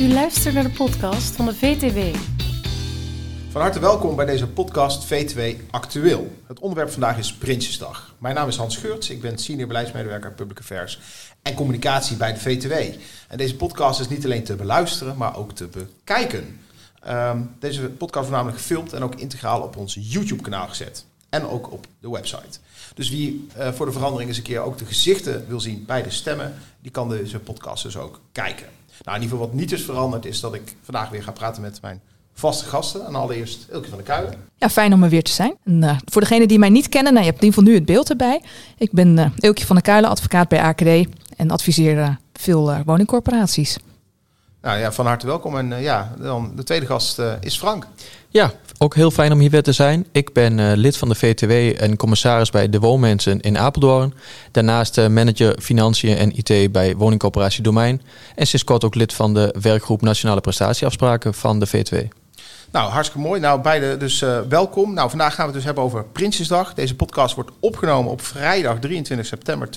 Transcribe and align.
U 0.00 0.12
luistert 0.12 0.54
naar 0.54 0.62
de 0.62 0.70
podcast 0.70 1.36
van 1.36 1.46
de 1.46 1.54
VTW. 1.54 2.18
Van 3.50 3.60
harte 3.60 3.80
welkom 3.80 4.16
bij 4.16 4.24
deze 4.26 4.46
podcast 4.46 5.04
VTW 5.04 5.60
Actueel. 5.70 6.36
Het 6.46 6.60
onderwerp 6.60 6.90
vandaag 6.90 7.18
is 7.18 7.32
Prinsjesdag. 7.32 8.14
Mijn 8.18 8.34
naam 8.34 8.48
is 8.48 8.56
Hans 8.56 8.76
Geurts, 8.76 9.10
ik 9.10 9.20
ben 9.20 9.38
senior 9.38 9.66
beleidsmedewerker 9.66 10.32
Public 10.32 10.58
Affairs 10.58 11.00
en 11.42 11.54
Communicatie 11.54 12.16
bij 12.16 12.32
de 12.32 12.40
VTW. 12.40 12.72
En 13.28 13.38
deze 13.38 13.56
podcast 13.56 14.00
is 14.00 14.08
niet 14.08 14.24
alleen 14.24 14.44
te 14.44 14.56
beluisteren, 14.56 15.16
maar 15.16 15.36
ook 15.36 15.52
te 15.52 15.66
bekijken. 15.66 16.60
Ehm, 17.02 17.42
deze 17.58 17.80
podcast 17.80 18.28
wordt 18.28 18.30
namelijk 18.30 18.58
gefilmd 18.58 18.92
en 18.92 19.02
ook 19.02 19.14
integraal 19.14 19.62
op 19.62 19.76
ons 19.76 19.96
YouTube-kanaal 20.00 20.68
gezet. 20.68 21.04
En 21.28 21.46
ook 21.46 21.72
op 21.72 21.86
de 22.00 22.10
website. 22.10 22.58
Dus 22.94 23.10
wie 23.10 23.46
uh, 23.58 23.72
voor 23.72 23.86
de 23.86 23.92
verandering 23.92 24.28
eens 24.28 24.38
een 24.38 24.44
keer 24.44 24.60
ook 24.60 24.78
de 24.78 24.84
gezichten 24.84 25.44
wil 25.48 25.60
zien 25.60 25.84
bij 25.86 26.02
de 26.02 26.10
stemmen, 26.10 26.54
die 26.80 26.90
kan 26.90 27.08
deze 27.08 27.38
podcast 27.38 27.82
dus 27.82 27.96
ook 27.96 28.20
kijken. 28.32 28.77
Nou, 29.04 29.16
in 29.16 29.22
ieder 29.22 29.36
geval 29.36 29.52
wat 29.52 29.60
niet 29.60 29.72
is 29.72 29.84
veranderd 29.84 30.26
is 30.26 30.40
dat 30.40 30.54
ik 30.54 30.76
vandaag 30.82 31.08
weer 31.08 31.22
ga 31.22 31.30
praten 31.30 31.62
met 31.62 31.82
mijn 31.82 32.00
vaste 32.34 32.64
gasten. 32.64 33.06
En 33.06 33.14
allereerst 33.14 33.66
Ilke 33.70 33.88
van 33.88 33.98
der 33.98 34.06
Kuilen. 34.06 34.34
Ja, 34.56 34.70
fijn 34.70 34.92
om 34.92 35.02
er 35.02 35.08
weer 35.08 35.22
te 35.22 35.32
zijn. 35.32 35.54
En, 35.64 35.82
uh, 35.82 35.96
voor 36.04 36.20
degenen 36.20 36.48
die 36.48 36.58
mij 36.58 36.68
niet 36.68 36.88
kennen, 36.88 37.12
nou, 37.12 37.24
je 37.24 37.30
hebt 37.30 37.42
in 37.42 37.48
ieder 37.48 37.58
geval 37.58 37.74
nu 37.74 37.78
het 37.78 37.88
beeld 37.88 38.10
erbij. 38.10 38.42
Ik 38.78 38.92
ben 38.92 39.16
uh, 39.16 39.26
Ilke 39.38 39.66
van 39.66 39.76
der 39.76 39.84
Kuilen, 39.84 40.10
advocaat 40.10 40.48
bij 40.48 40.60
AKD 40.60 41.08
en 41.36 41.50
adviseer 41.50 41.96
uh, 41.96 42.08
veel 42.32 42.82
woningcorporaties. 42.84 43.78
Nou 44.62 44.78
ja, 44.78 44.92
van 44.92 45.06
harte 45.06 45.26
welkom. 45.26 45.58
En 45.58 45.80
ja, 45.80 46.12
dan 46.18 46.52
de 46.56 46.62
tweede 46.62 46.86
gast 46.86 47.20
is 47.40 47.58
Frank. 47.58 47.86
Ja, 48.28 48.52
ook 48.78 48.94
heel 48.94 49.10
fijn 49.10 49.32
om 49.32 49.38
hier 49.38 49.50
weer 49.50 49.62
te 49.62 49.72
zijn. 49.72 50.06
Ik 50.12 50.32
ben 50.32 50.58
uh, 50.58 50.72
lid 50.74 50.96
van 50.96 51.08
de 51.08 51.14
VTW 51.14 51.82
en 51.82 51.96
commissaris 51.96 52.50
bij 52.50 52.68
de 52.68 52.78
Woonmensen 52.78 53.40
in 53.40 53.58
Apeldoorn. 53.58 54.14
Daarnaast 54.52 54.96
manager 54.96 55.58
financiën 55.60 56.16
en 56.16 56.36
IT 56.36 56.72
bij 56.72 56.96
woningcorporatie 56.96 57.62
Domein. 57.62 58.02
En 58.34 58.46
sinds 58.46 58.64
kort 58.64 58.84
ook 58.84 58.94
lid 58.94 59.12
van 59.12 59.34
de 59.34 59.54
werkgroep 59.60 60.02
Nationale 60.02 60.40
Prestatieafspraken 60.40 61.34
van 61.34 61.58
de 61.60 61.66
VTW. 61.66 61.94
Nou, 62.70 62.90
hartstikke 62.90 63.26
mooi. 63.26 63.40
Nou, 63.40 63.60
beide 63.60 63.96
dus 63.96 64.22
uh, 64.22 64.40
welkom. 64.48 64.94
Nou, 64.94 65.08
vandaag 65.08 65.34
gaan 65.34 65.46
we 65.46 65.52
het 65.52 65.54
dus 65.54 65.64
hebben 65.64 65.84
over 65.84 66.04
Prinsjesdag. 66.04 66.74
Deze 66.74 66.94
podcast 66.94 67.34
wordt 67.34 67.50
opgenomen 67.60 68.12
op 68.12 68.22
vrijdag 68.22 68.78
23 68.78 69.26
september 69.26 69.70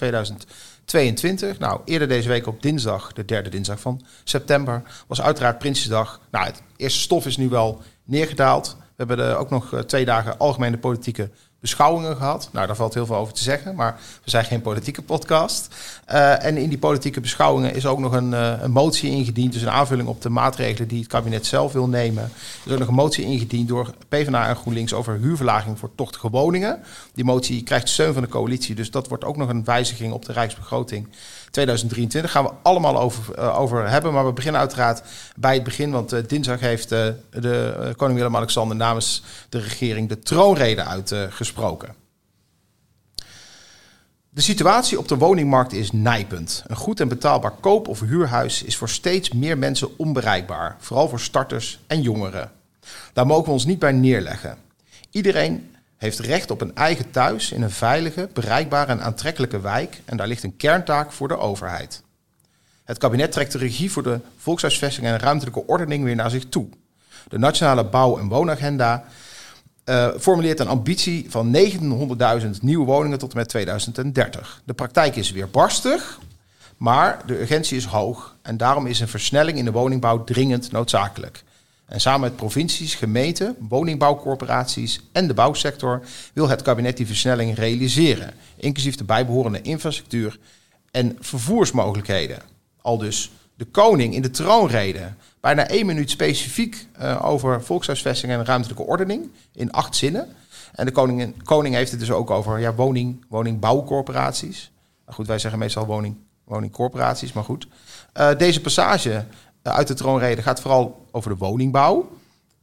2022. 0.85 1.59
Nou, 1.59 1.81
eerder 1.85 2.07
deze 2.07 2.27
week 2.27 2.47
op 2.47 2.61
dinsdag, 2.61 3.13
de 3.13 3.25
derde 3.25 3.49
dinsdag 3.49 3.79
van 3.79 4.01
september, 4.23 4.83
was 5.07 5.21
uiteraard 5.21 5.59
Prinsjesdag. 5.59 6.21
Nou, 6.31 6.45
het 6.45 6.61
eerste 6.75 6.99
stof 6.99 7.25
is 7.25 7.37
nu 7.37 7.49
wel 7.49 7.81
neergedaald. 8.03 8.77
We 8.79 9.07
hebben 9.07 9.25
er 9.25 9.35
ook 9.35 9.49
nog 9.49 9.83
twee 9.85 10.05
dagen 10.05 10.37
algemene 10.37 10.77
politieke 10.77 11.29
beschouwingen 11.61 12.15
gehad. 12.15 12.49
Nou, 12.51 12.67
daar 12.67 12.75
valt 12.75 12.93
heel 12.93 13.05
veel 13.05 13.15
over 13.15 13.33
te 13.33 13.43
zeggen, 13.43 13.75
maar 13.75 13.99
we 14.23 14.29
zijn 14.29 14.45
geen 14.45 14.61
politieke 14.61 15.01
podcast. 15.01 15.75
Uh, 16.11 16.45
en 16.45 16.57
in 16.57 16.69
die 16.69 16.77
politieke 16.77 17.21
beschouwingen 17.21 17.75
is 17.75 17.85
ook 17.85 17.99
nog 17.99 18.13
een, 18.13 18.31
uh, 18.31 18.53
een, 18.61 18.71
motie 18.71 19.11
ingediend, 19.11 19.53
dus 19.53 19.61
een 19.61 19.69
aanvulling 19.69 20.07
op 20.07 20.21
de 20.21 20.29
maatregelen 20.29 20.87
die 20.87 20.99
het 20.99 21.07
kabinet 21.07 21.45
zelf 21.45 21.73
wil 21.73 21.87
nemen. 21.87 22.23
Er 22.23 22.31
is 22.65 22.71
ook 22.71 22.79
nog 22.79 22.87
een 22.87 22.93
motie 22.93 23.25
ingediend 23.25 23.67
door 23.67 23.93
PvdA 24.09 24.47
en 24.47 24.55
GroenLinks 24.55 24.93
over 24.93 25.17
huurverlaging 25.17 25.79
voor 25.79 25.89
tochtige 25.95 26.29
woningen. 26.29 26.79
Die 27.13 27.25
motie 27.25 27.63
krijgt 27.63 27.89
steun 27.89 28.13
van 28.13 28.21
de 28.21 28.29
coalitie, 28.29 28.75
dus 28.75 28.91
dat 28.91 29.07
wordt 29.07 29.23
ook 29.23 29.37
nog 29.37 29.49
een 29.49 29.63
wijziging 29.63 30.13
op 30.13 30.25
de 30.25 30.33
rijksbegroting 30.33 31.07
2023. 31.51 32.31
Gaan 32.31 32.43
we 32.43 32.51
allemaal 32.61 32.99
over, 32.99 33.39
uh, 33.39 33.59
over 33.59 33.89
hebben, 33.89 34.13
maar 34.13 34.25
we 34.25 34.33
beginnen 34.33 34.61
uiteraard 34.61 35.03
bij 35.35 35.53
het 35.53 35.63
begin, 35.63 35.91
want 35.91 36.29
dinsdag 36.29 36.59
heeft 36.59 36.89
de 36.89 37.93
koning 37.95 38.17
Willem-Alexander 38.17 38.77
namens 38.77 39.23
de 39.49 39.59
regering 39.59 40.09
de 40.09 40.19
troonrede 40.19 40.83
uitgesproken 40.83 41.50
gesproken. 41.51 41.95
De 44.29 44.41
situatie 44.41 44.97
op 44.97 45.07
de 45.07 45.17
woningmarkt 45.17 45.73
is 45.73 45.91
nijpend. 45.91 46.63
Een 46.67 46.75
goed 46.75 46.99
en 46.99 47.07
betaalbaar 47.07 47.51
koop- 47.51 47.87
of 47.87 47.99
huurhuis 47.99 48.63
is 48.63 48.75
voor 48.77 48.89
steeds 48.89 49.31
meer 49.31 49.57
mensen 49.57 49.97
onbereikbaar, 49.97 50.75
vooral 50.79 51.09
voor 51.09 51.19
starters 51.19 51.79
en 51.87 52.01
jongeren. 52.01 52.51
Daar 53.13 53.25
mogen 53.25 53.45
we 53.45 53.51
ons 53.51 53.65
niet 53.65 53.79
bij 53.79 53.91
neerleggen. 53.91 54.57
Iedereen 55.09 55.75
heeft 55.97 56.19
recht 56.19 56.51
op 56.51 56.61
een 56.61 56.75
eigen 56.75 57.11
thuis 57.11 57.51
in 57.51 57.61
een 57.61 57.71
veilige, 57.71 58.29
bereikbare 58.33 58.91
en 58.91 59.01
aantrekkelijke 59.01 59.59
wijk 59.59 60.01
en 60.05 60.17
daar 60.17 60.27
ligt 60.27 60.43
een 60.43 60.57
kerntaak 60.57 61.11
voor 61.11 61.27
de 61.27 61.37
overheid. 61.37 62.03
Het 62.83 62.97
kabinet 62.97 63.31
trekt 63.31 63.51
de 63.51 63.57
regie 63.57 63.91
voor 63.91 64.03
de 64.03 64.19
volkshuisvesting 64.37 65.07
en 65.07 65.19
ruimtelijke 65.19 65.67
ordening 65.67 66.03
weer 66.03 66.15
naar 66.15 66.29
zich 66.29 66.45
toe. 66.49 66.67
De 67.27 67.37
Nationale 67.37 67.85
Bouw- 67.85 68.17
en 68.17 68.27
Woonagenda 68.27 69.05
uh, 69.91 70.07
formuleert 70.19 70.59
een 70.59 70.67
ambitie 70.67 71.25
van 71.29 71.55
900.000 72.41 72.49
nieuwe 72.61 72.85
woningen 72.85 73.19
tot 73.19 73.31
en 73.31 73.37
met 73.37 73.49
2030. 73.49 74.61
De 74.65 74.73
praktijk 74.73 75.15
is 75.15 75.31
weer 75.31 75.49
barstig, 75.49 76.19
maar 76.77 77.21
de 77.25 77.39
urgentie 77.41 77.77
is 77.77 77.85
hoog 77.85 78.35
en 78.41 78.57
daarom 78.57 78.87
is 78.87 78.99
een 78.99 79.07
versnelling 79.07 79.57
in 79.57 79.65
de 79.65 79.71
woningbouw 79.71 80.23
dringend 80.23 80.71
noodzakelijk. 80.71 81.43
En 81.85 82.01
samen 82.01 82.21
met 82.21 82.35
provincies, 82.35 82.95
gemeenten, 82.95 83.55
woningbouwcorporaties 83.59 85.01
en 85.11 85.27
de 85.27 85.33
bouwsector 85.33 86.01
wil 86.33 86.47
het 86.47 86.61
kabinet 86.61 86.97
die 86.97 87.07
versnelling 87.07 87.55
realiseren, 87.55 88.33
inclusief 88.57 88.95
de 88.95 89.03
bijbehorende 89.03 89.61
infrastructuur 89.61 90.39
en 90.91 91.17
vervoersmogelijkheden. 91.19 92.39
Al 92.81 92.97
dus 92.97 93.31
de 93.61 93.67
koning 93.71 94.13
in 94.13 94.21
de 94.21 94.29
troonrede 94.29 95.13
bijna 95.39 95.67
één 95.67 95.85
minuut 95.85 96.09
specifiek 96.09 96.87
uh, 97.01 97.25
over 97.25 97.63
volkshuisvesting 97.63 98.31
en 98.31 98.45
ruimtelijke 98.45 98.83
ordening 98.83 99.31
in 99.53 99.71
acht 99.71 99.95
zinnen. 99.95 100.27
En 100.71 100.85
de 100.85 100.91
koning, 100.91 101.43
koning 101.43 101.75
heeft 101.75 101.91
het 101.91 101.99
dus 101.99 102.11
ook 102.11 102.29
over 102.29 102.59
ja, 102.59 102.73
woning, 102.73 103.25
woningbouwcorporaties. 103.27 104.71
Nou 105.03 105.15
goed, 105.15 105.27
wij 105.27 105.39
zeggen 105.39 105.59
meestal 105.59 105.85
woning, 105.85 106.15
woningcorporaties, 106.43 107.33
maar 107.33 107.43
goed. 107.43 107.67
Uh, 108.17 108.29
deze 108.37 108.61
passage 108.61 109.09
uh, 109.63 109.73
uit 109.73 109.87
de 109.87 109.93
troonrede 109.93 110.41
gaat 110.41 110.61
vooral 110.61 111.05
over 111.11 111.29
de 111.29 111.37
woningbouw. 111.37 112.09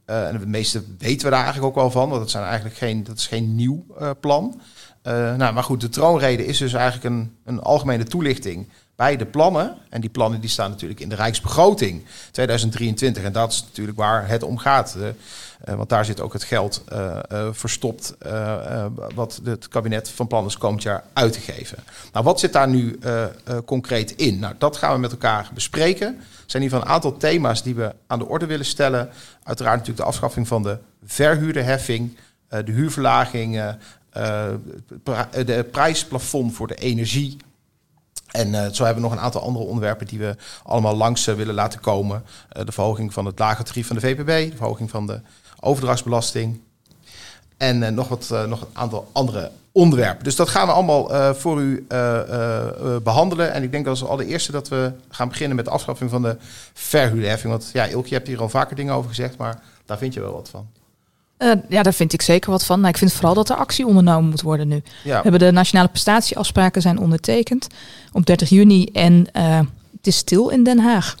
en 0.05 0.33
het 0.33 0.47
meeste 0.47 0.83
weten 0.97 1.25
we 1.25 1.31
daar 1.31 1.43
eigenlijk 1.43 1.67
ook 1.67 1.81
wel 1.81 1.91
van, 1.91 2.09
want 2.09 2.21
dat, 2.21 2.29
zijn 2.29 2.43
eigenlijk 2.43 2.75
geen, 2.75 3.03
dat 3.03 3.17
is 3.17 3.27
geen 3.27 3.55
nieuw 3.55 3.85
plan. 4.19 4.61
nou, 5.03 5.53
maar 5.53 5.63
goed, 5.63 5.81
de 5.81 5.89
troonrede 5.89 6.45
is 6.45 6.57
dus 6.57 6.73
eigenlijk 6.73 7.15
een, 7.15 7.35
een 7.45 7.61
algemene 7.61 8.03
toelichting 8.03 8.67
bij 8.99 9.17
de 9.17 9.25
plannen. 9.25 9.75
En 9.89 10.01
die 10.01 10.09
plannen 10.09 10.41
die 10.41 10.49
staan 10.49 10.69
natuurlijk 10.69 10.99
in 10.99 11.09
de 11.09 11.15
Rijksbegroting 11.15 12.05
2023. 12.31 13.23
En 13.23 13.31
dat 13.31 13.51
is 13.51 13.63
natuurlijk 13.63 13.97
waar 13.97 14.27
het 14.27 14.43
om 14.43 14.57
gaat. 14.57 14.97
Uh, 14.97 15.75
want 15.75 15.89
daar 15.89 16.05
zit 16.05 16.21
ook 16.21 16.33
het 16.33 16.43
geld 16.43 16.83
uh, 16.93 17.19
verstopt 17.51 18.15
wat 19.15 19.41
het 19.43 19.67
kabinet 19.67 20.09
van 20.09 20.27
plan 20.27 20.45
is 20.45 20.57
komend 20.57 20.83
jaar 20.83 21.03
uit 21.13 21.33
te 21.33 21.39
geven. 21.39 21.77
Nou, 22.13 22.25
wat 22.25 22.39
zit 22.39 22.53
daar 22.53 22.67
nu 22.67 22.99
concreet 23.65 24.11
in? 24.11 24.39
Nou, 24.39 24.53
dat 24.57 24.77
gaan 24.77 24.93
we 24.93 24.99
met 24.99 25.11
elkaar 25.11 25.49
bespreken. 25.53 26.07
Er 26.07 26.23
zijn 26.45 26.61
hier 26.61 26.71
van 26.71 26.81
een 26.81 26.87
aantal 26.87 27.17
thema's 27.17 27.63
die 27.63 27.75
we 27.75 27.93
aan 28.07 28.19
de 28.19 28.27
orde 28.27 28.45
willen 28.45 28.65
stellen. 28.65 29.09
Uiteraard 29.43 29.77
natuurlijk 29.77 30.03
de 30.03 30.09
afschaffing 30.11 30.47
van 30.47 30.63
de 30.63 30.77
verhuurderheffing, 31.05 32.17
de 32.47 32.71
huurverlaging, 32.71 33.75
de 35.45 35.67
prijsplafond 35.71 36.53
voor 36.53 36.67
de 36.67 36.75
energie. 36.75 37.37
En 38.31 38.47
uh, 38.47 38.67
zo 38.71 38.83
hebben 38.83 39.03
we 39.03 39.09
nog 39.09 39.17
een 39.17 39.23
aantal 39.23 39.41
andere 39.41 39.65
onderwerpen 39.65 40.07
die 40.07 40.19
we 40.19 40.35
allemaal 40.63 40.95
langs 40.95 41.27
uh, 41.27 41.35
willen 41.35 41.55
laten 41.55 41.79
komen. 41.79 42.23
Uh, 42.57 42.65
de 42.65 42.71
verhoging 42.71 43.13
van 43.13 43.25
het 43.25 43.39
lage 43.39 43.63
tarief 43.63 43.87
van 43.87 43.95
de 43.95 44.01
VPB, 44.01 44.51
de 44.51 44.57
verhoging 44.57 44.89
van 44.89 45.07
de 45.07 45.19
overdrachtsbelasting. 45.59 46.59
En 47.57 47.93
nog, 47.93 48.07
wat, 48.07 48.33
nog 48.47 48.61
een 48.61 48.67
aantal 48.73 49.09
andere 49.11 49.51
onderwerpen. 49.71 50.23
Dus 50.23 50.35
dat 50.35 50.49
gaan 50.49 50.67
we 50.67 50.73
allemaal 50.73 51.33
voor 51.35 51.61
u 51.61 51.85
behandelen. 53.03 53.53
En 53.53 53.63
ik 53.63 53.71
denk 53.71 53.87
als 53.87 54.05
allereerste 54.05 54.51
dat 54.51 54.67
we 54.67 54.91
gaan 55.09 55.27
beginnen 55.27 55.55
met 55.55 55.65
de 55.65 55.71
afschaffing 55.71 56.09
van 56.09 56.21
de 56.21 56.37
verhuurheffing. 56.73 57.51
Want 57.51 57.69
ja, 57.73 57.85
Ilke, 57.85 58.09
je 58.09 58.15
hebt 58.15 58.27
hier 58.27 58.41
al 58.41 58.49
vaker 58.49 58.75
dingen 58.75 58.93
over 58.93 59.09
gezegd, 59.09 59.37
maar 59.37 59.61
daar 59.85 59.97
vind 59.97 60.13
je 60.13 60.19
wel 60.19 60.33
wat 60.33 60.49
van. 60.49 60.67
Uh, 61.39 61.51
ja, 61.69 61.83
daar 61.83 61.93
vind 61.93 62.13
ik 62.13 62.21
zeker 62.21 62.51
wat 62.51 62.65
van. 62.65 62.79
Nou, 62.79 62.89
ik 62.91 62.97
vind 62.97 63.13
vooral 63.13 63.33
dat 63.33 63.49
er 63.49 63.55
actie 63.55 63.85
ondernomen 63.85 64.29
moet 64.29 64.41
worden 64.41 64.67
nu. 64.67 64.81
Ja. 65.03 65.15
We 65.15 65.21
hebben 65.21 65.39
de 65.39 65.51
nationale 65.51 65.87
prestatieafspraken 65.87 66.81
zijn 66.81 66.99
ondertekend 66.99 67.67
op 68.11 68.25
30 68.25 68.49
juni 68.49 68.85
en 68.85 69.27
uh, 69.33 69.59
het 69.97 70.07
is 70.07 70.17
stil 70.17 70.49
in 70.49 70.63
Den 70.63 70.79
Haag. 70.79 71.15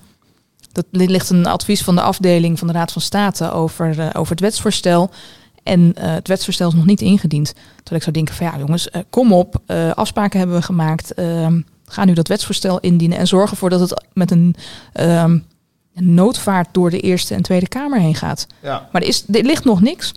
Dat 0.71 0.85
ligt 0.91 1.29
een 1.29 1.45
advies 1.45 1.83
van 1.83 1.95
de 1.95 2.01
afdeling 2.01 2.59
van 2.59 2.67
de 2.67 2.73
Raad 2.73 2.91
van 2.91 3.01
State 3.01 3.51
over, 3.51 3.99
uh, 3.99 4.09
over 4.13 4.31
het 4.31 4.39
wetsvoorstel. 4.39 5.09
En 5.63 5.93
het 5.99 6.27
wetsvoorstel 6.27 6.67
is 6.67 6.73
nog 6.73 6.85
niet 6.85 7.01
ingediend. 7.01 7.53
Terwijl 7.53 7.95
ik 7.95 8.01
zou 8.01 8.11
denken 8.11 8.35
van 8.35 8.45
ja 8.45 8.57
jongens, 8.57 8.89
kom 9.09 9.33
op, 9.33 9.61
afspraken 9.93 10.39
hebben 10.39 10.57
we 10.57 10.61
gemaakt. 10.61 11.13
Ehm, 11.13 11.61
ga 11.85 12.05
nu 12.05 12.13
dat 12.13 12.27
wetsvoorstel 12.27 12.79
indienen 12.79 13.17
en 13.17 13.27
zorg 13.27 13.51
ervoor 13.51 13.69
dat 13.69 13.79
het 13.79 14.03
met 14.13 14.31
een 14.31 14.55
noodvaart 16.01 16.67
door 16.71 16.89
de 16.89 16.99
Eerste 16.99 17.33
en 17.35 17.41
Tweede 17.41 17.67
Kamer 17.67 17.99
heen 17.99 18.15
gaat. 18.15 18.47
Ja. 18.61 18.89
Maar 18.91 19.01
er, 19.01 19.07
is, 19.07 19.23
er 19.31 19.43
ligt 19.43 19.65
nog 19.65 19.81
niks. 19.81 20.11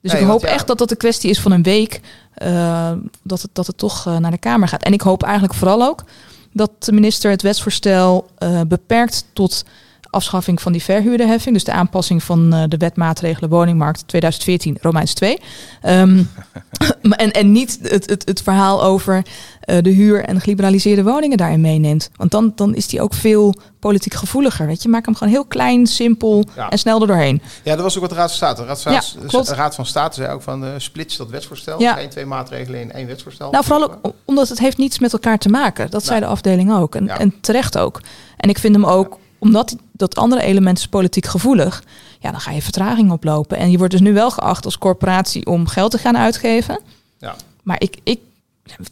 Dus 0.00 0.14
ik 0.14 0.26
hoop 0.26 0.42
echt 0.42 0.66
dat 0.66 0.78
dat 0.78 0.90
een 0.90 0.96
kwestie 0.96 1.30
is 1.30 1.40
van 1.40 1.52
een 1.52 1.62
week. 1.62 2.00
Uh, 2.42 2.92
dat, 3.22 3.42
het, 3.42 3.50
dat 3.52 3.66
het 3.66 3.78
toch 3.78 4.06
uh, 4.06 4.16
naar 4.16 4.30
de 4.30 4.38
Kamer 4.38 4.68
gaat. 4.68 4.82
En 4.82 4.92
ik 4.92 5.00
hoop 5.00 5.22
eigenlijk 5.22 5.54
vooral 5.54 5.82
ook 5.82 6.04
dat 6.52 6.70
de 6.84 6.92
minister 6.92 7.30
het 7.30 7.42
wetsvoorstel 7.42 8.30
uh, 8.38 8.60
beperkt 8.66 9.24
tot 9.32 9.64
afschaffing 10.10 10.62
van 10.62 10.72
die 10.72 10.82
verhuurderheffing, 10.82 11.54
dus 11.54 11.64
de 11.64 11.72
aanpassing 11.72 12.22
van 12.22 12.54
uh, 12.54 12.62
de 12.68 12.76
wetmaatregelen 12.76 13.50
woningmarkt 13.50 14.02
2014, 14.06 14.78
Romeins 14.80 15.14
2. 15.14 15.38
Um, 15.86 16.30
en, 17.10 17.30
en 17.30 17.52
niet 17.52 17.78
het, 17.82 18.10
het, 18.10 18.22
het 18.28 18.42
verhaal 18.42 18.82
over 18.82 19.16
uh, 19.16 19.76
de 19.82 19.90
huur 19.90 20.24
en 20.24 20.40
geliberaliseerde 20.40 21.02
woningen 21.02 21.36
daarin 21.36 21.60
meeneemt. 21.60 22.10
Want 22.16 22.30
dan, 22.30 22.52
dan 22.54 22.74
is 22.74 22.86
die 22.86 23.00
ook 23.00 23.14
veel 23.14 23.54
politiek 23.78 24.14
gevoeliger. 24.14 24.66
Weet 24.66 24.82
je, 24.82 24.88
maak 24.88 25.04
hem 25.04 25.14
gewoon 25.14 25.32
heel 25.32 25.44
klein, 25.44 25.86
simpel 25.86 26.44
en 26.70 26.78
snel 26.78 27.00
er 27.00 27.06
doorheen. 27.06 27.42
Ja, 27.62 27.74
dat 27.74 27.82
was 27.82 27.94
ook 27.94 28.00
wat 28.00 28.10
de 28.10 28.16
Raad 28.16 28.28
van 28.28 28.36
State. 28.36 28.60
De 28.60 28.66
Raad 28.66 28.82
van, 28.82 28.92
ja, 28.92 29.00
de 29.42 29.54
Raad 29.54 29.74
van 29.74 29.86
State 29.86 30.14
zei 30.14 30.32
ook 30.32 30.42
van 30.42 30.64
uh, 30.64 30.70
splits 30.76 31.16
dat 31.16 31.30
wetsvoorstel. 31.30 31.80
Ja. 31.80 31.94
Geen 31.94 32.08
twee 32.08 32.26
maatregelen 32.26 32.80
in 32.80 32.92
één 32.92 33.06
wetsvoorstel. 33.06 33.50
Nou, 33.50 33.64
vooral 33.64 33.84
ook 33.84 34.14
omdat 34.24 34.48
het 34.48 34.58
heeft 34.58 34.78
niets 34.78 34.98
met 34.98 35.12
elkaar 35.12 35.38
te 35.38 35.48
maken. 35.48 35.90
Dat 35.90 36.04
zei 36.04 36.20
de 36.20 36.26
afdeling 36.26 36.72
ook. 36.72 36.94
En, 36.94 37.08
en 37.08 37.34
terecht 37.40 37.78
ook. 37.78 38.00
En 38.36 38.48
ik 38.48 38.58
vind 38.58 38.74
hem 38.74 38.86
ook 38.86 39.18
omdat 39.38 39.76
dat 40.00 40.16
andere 40.16 40.42
element 40.42 40.78
is 40.78 40.86
politiek 40.86 41.26
gevoelig, 41.26 41.82
ja, 42.18 42.30
dan 42.30 42.40
ga 42.40 42.50
je 42.50 42.62
vertraging 42.62 43.10
oplopen. 43.10 43.56
En 43.56 43.70
je 43.70 43.78
wordt 43.78 43.92
dus 43.92 44.00
nu 44.02 44.12
wel 44.12 44.30
geacht 44.30 44.64
als 44.64 44.78
corporatie 44.78 45.46
om 45.46 45.66
geld 45.66 45.90
te 45.90 45.98
gaan 45.98 46.18
uitgeven. 46.18 46.80
Ja. 47.18 47.36
Maar 47.62 47.82
ik, 47.82 47.96
ik, 48.02 48.20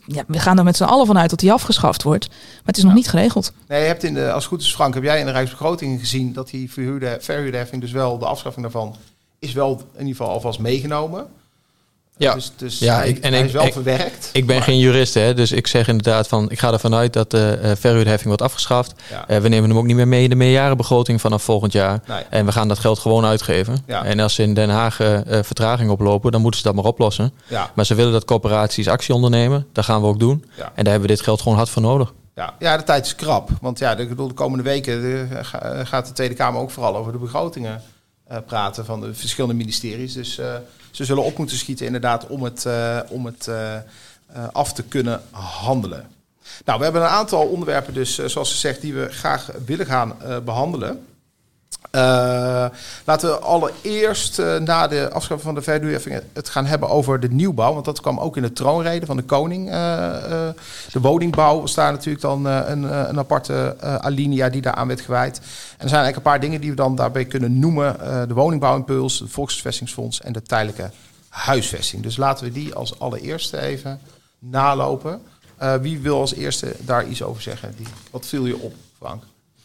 ja, 0.07 0.25
we 0.27 0.39
gaan 0.39 0.59
er 0.59 0.65
met 0.65 0.77
z'n 0.77 0.85
allen 0.85 1.07
vanuit 1.07 1.31
dat 1.31 1.39
die 1.39 1.53
afgeschaft 1.53 2.03
wordt. 2.03 2.29
Maar 2.29 2.39
het 2.65 2.77
is 2.77 2.83
nog 2.83 2.95
niet 2.95 3.09
geregeld. 3.09 3.53
Nee, 3.69 3.81
je 3.81 3.87
hebt 3.87 4.05
in 4.05 4.15
de, 4.15 4.33
als 4.33 4.45
het 4.45 4.53
goed 4.53 4.63
is, 4.63 4.75
Frank, 4.75 4.95
heb 4.95 5.03
jij 5.03 5.21
in 5.21 5.27
de 5.27 5.33
Rijksbegroting 5.33 6.01
gezien 6.01 6.33
dat 6.33 6.51
die 6.51 6.73
verhuurde, 6.73 7.19
verhuurdeheffing, 7.21 7.81
dus 7.81 7.93
wel 7.93 8.19
de 8.19 8.27
afschaffing 8.27 8.63
daarvan, 8.63 8.97
is 9.39 9.53
wel 9.53 9.71
in 9.93 9.99
ieder 9.99 10.17
geval 10.17 10.33
alvast 10.33 10.59
meegenomen. 10.59 11.27
Ja, 12.19 12.35
dus, 12.35 12.53
dus 12.57 12.79
ja 12.79 12.97
hij, 12.97 13.09
ik, 13.09 13.19
en 13.19 13.33
hij 13.33 13.45
is 13.45 13.53
wel 13.53 13.73
verwerkt. 13.73 14.31
Ik 14.33 14.47
ben 14.47 14.63
geen 14.63 14.79
jurist, 14.79 15.15
hè, 15.15 15.35
dus 15.35 15.53
ik 15.53 15.67
zeg 15.67 15.89
inderdaad 15.89 16.29
van... 16.29 16.51
ik 16.51 16.59
ga 16.59 16.73
ervan 16.73 16.95
uit 16.95 17.13
dat 17.13 17.31
de 17.31 17.59
uh, 17.63 17.71
verhuurheffing 17.77 18.27
wordt 18.27 18.43
afgeschaft. 18.43 18.95
Ja. 19.11 19.25
Uh, 19.31 19.43
we 19.43 19.49
nemen 19.49 19.69
hem 19.69 19.79
ook 19.79 19.85
niet 19.85 19.97
meer 19.97 20.09
mee 20.09 20.23
in 20.23 20.31
de 20.31 20.37
meerjarenbegroting 20.37 21.21
vanaf 21.21 21.43
volgend 21.43 21.73
jaar. 21.73 22.01
Nee. 22.07 22.23
En 22.31 22.47
we 22.47 22.53
gaan 22.53 22.69
dat 22.69 22.79
geld 22.79 22.99
gewoon 22.99 23.25
uitgeven. 23.25 23.77
Ja. 23.87 24.05
En 24.05 24.21
als 24.21 24.35
ze 24.35 24.43
in 24.43 24.55
Den 24.55 24.71
Haag 24.71 25.01
uh, 25.01 25.19
vertraging 25.25 25.91
oplopen, 25.91 26.33
dan 26.33 26.41
moeten 26.41 26.61
ze 26.61 26.67
dat 26.67 26.77
maar 26.77 26.85
oplossen. 26.85 27.33
Ja. 27.47 27.71
Maar 27.75 27.87
ze 27.87 27.95
willen 27.95 28.13
dat 28.13 28.25
corporaties 28.25 28.89
actie 28.89 29.15
ondernemen. 29.15 29.67
Dat 29.73 29.85
gaan 29.85 30.01
we 30.01 30.07
ook 30.07 30.19
doen. 30.19 30.45
En 30.57 30.85
daar 30.85 30.93
hebben 30.93 31.09
we 31.09 31.15
dit 31.15 31.21
geld 31.21 31.41
gewoon 31.41 31.57
hard 31.57 31.69
voor 31.69 31.83
nodig. 31.83 32.13
Ja, 32.35 32.55
ja 32.59 32.77
de 32.77 32.83
tijd 32.83 33.07
is 33.07 33.15
krap. 33.15 33.51
Want 33.61 33.79
ja, 33.79 33.95
de, 33.95 34.15
de 34.15 34.33
komende 34.35 34.65
weken 34.65 35.29
gaat 35.87 36.07
de 36.07 36.13
Tweede 36.13 36.35
Kamer 36.35 36.61
ook 36.61 36.71
vooral 36.71 36.97
over 36.97 37.13
de 37.13 37.19
begrotingen 37.19 37.83
praten... 38.47 38.85
van 38.85 39.01
de 39.01 39.15
verschillende 39.15 39.57
ministeries. 39.57 40.13
Dus 40.13 40.35
ze 40.91 41.05
zullen 41.05 41.25
op 41.25 41.39
moeten 41.39 41.57
schieten 41.57 41.87
inderdaad 41.87 42.27
om 42.27 42.43
het, 42.43 42.65
uh, 42.65 43.01
om 43.09 43.27
het 43.27 43.51
af 44.53 44.73
te 44.73 44.83
kunnen 44.83 45.23
handelen. 45.31 46.07
Nou, 46.65 46.79
we 46.79 46.85
hebben 46.85 47.03
een 47.03 47.09
aantal 47.09 47.47
onderwerpen 47.47 47.95
dus, 47.95 48.25
zoals 48.25 48.51
ze 48.51 48.57
zegt, 48.57 48.81
die 48.81 48.95
we 48.95 49.09
graag 49.09 49.51
willen 49.65 49.87
gaan 49.87 50.17
behandelen. 50.45 51.07
Uh, 51.93 52.67
laten 53.05 53.29
we 53.29 53.39
allereerst 53.39 54.39
uh, 54.39 54.57
na 54.57 54.87
de 54.87 55.11
afschaffing 55.11 55.43
van 55.43 55.55
de 55.55 55.63
verhuurheffing 55.63 56.23
het 56.33 56.49
gaan 56.49 56.67
hebben 56.67 56.89
over 56.89 57.21
de 57.21 57.29
nieuwbouw. 57.29 57.73
Want 57.73 57.85
dat 57.85 58.01
kwam 58.01 58.19
ook 58.19 58.37
in 58.37 58.43
de 58.43 58.53
troonrede 58.53 59.07
van 59.07 59.17
de 59.17 59.23
koning. 59.23 59.69
Uh, 59.69 59.75
de 60.93 61.01
woningbouw 61.01 61.61
was 61.61 61.75
daar 61.75 61.93
natuurlijk 61.93 62.23
dan 62.23 62.45
een, 62.45 62.83
een, 63.09 63.19
aparte 63.19 63.77
alinea 63.81 64.49
die 64.49 64.63
daaraan 64.63 64.87
werd 64.87 65.01
gewijd. 65.01 65.37
En 65.39 65.45
er 65.85 65.89
zijn 65.89 66.03
eigenlijk 66.03 66.17
een 66.17 66.33
paar 66.33 66.41
dingen 66.41 66.61
die 66.61 66.71
we 66.71 66.77
dan 66.77 66.95
daarbij 66.95 67.25
kunnen 67.25 67.59
noemen. 67.59 67.97
de 68.29 68.35
woningbouwimpuls, 68.35 69.19
het 69.19 69.31
Volksvestingsfonds 69.31 70.21
en 70.21 70.33
de 70.33 70.43
tijdelijke 70.43 70.91
huisvesting. 71.29 72.03
Dus 72.03 72.17
laten 72.17 72.45
we 72.45 72.53
die 72.53 72.75
als 72.75 72.99
allereerste 72.99 73.61
even 73.61 74.01
nalopen. 74.39 75.21
wie 75.81 76.01
wil 76.01 76.21
als 76.21 76.35
eerste 76.35 76.75
daar 76.81 77.07
iets 77.07 77.23
over 77.23 77.43
zeggen? 77.43 77.75
Wat 78.11 78.27
viel 78.27 78.47
je 78.47 78.59
op, 78.59 78.75
Frank? 78.99 79.23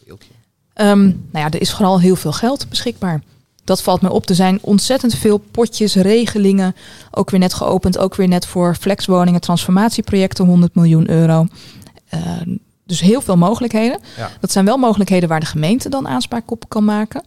Eeltje. 0.07 0.42
Um, 0.75 1.01
nou 1.31 1.45
ja, 1.45 1.49
er 1.49 1.61
is 1.61 1.71
vooral 1.71 1.99
heel 1.99 2.15
veel 2.15 2.31
geld 2.31 2.69
beschikbaar. 2.69 3.21
Dat 3.63 3.81
valt 3.81 4.01
mij 4.01 4.11
op. 4.11 4.29
Er 4.29 4.35
zijn 4.35 4.59
ontzettend 4.61 5.15
veel 5.15 5.37
potjes, 5.37 5.95
regelingen. 5.95 6.75
Ook 7.11 7.29
weer 7.29 7.39
net 7.39 7.53
geopend. 7.53 7.97
Ook 7.97 8.15
weer 8.15 8.27
net 8.27 8.45
voor 8.45 8.75
flexwoningen, 8.75 9.41
transformatieprojecten, 9.41 10.45
100 10.45 10.75
miljoen 10.75 11.09
euro. 11.09 11.47
Uh, 12.13 12.19
dus 12.85 12.99
heel 12.99 13.21
veel 13.21 13.37
mogelijkheden. 13.37 13.99
Ja. 14.17 14.29
Dat 14.39 14.51
zijn 14.51 14.65
wel 14.65 14.77
mogelijkheden 14.77 15.29
waar 15.29 15.39
de 15.39 15.45
gemeente 15.45 15.89
dan 15.89 16.07
aanspraak 16.07 16.51
op 16.51 16.69
kan 16.69 16.85
maken. 16.85 17.23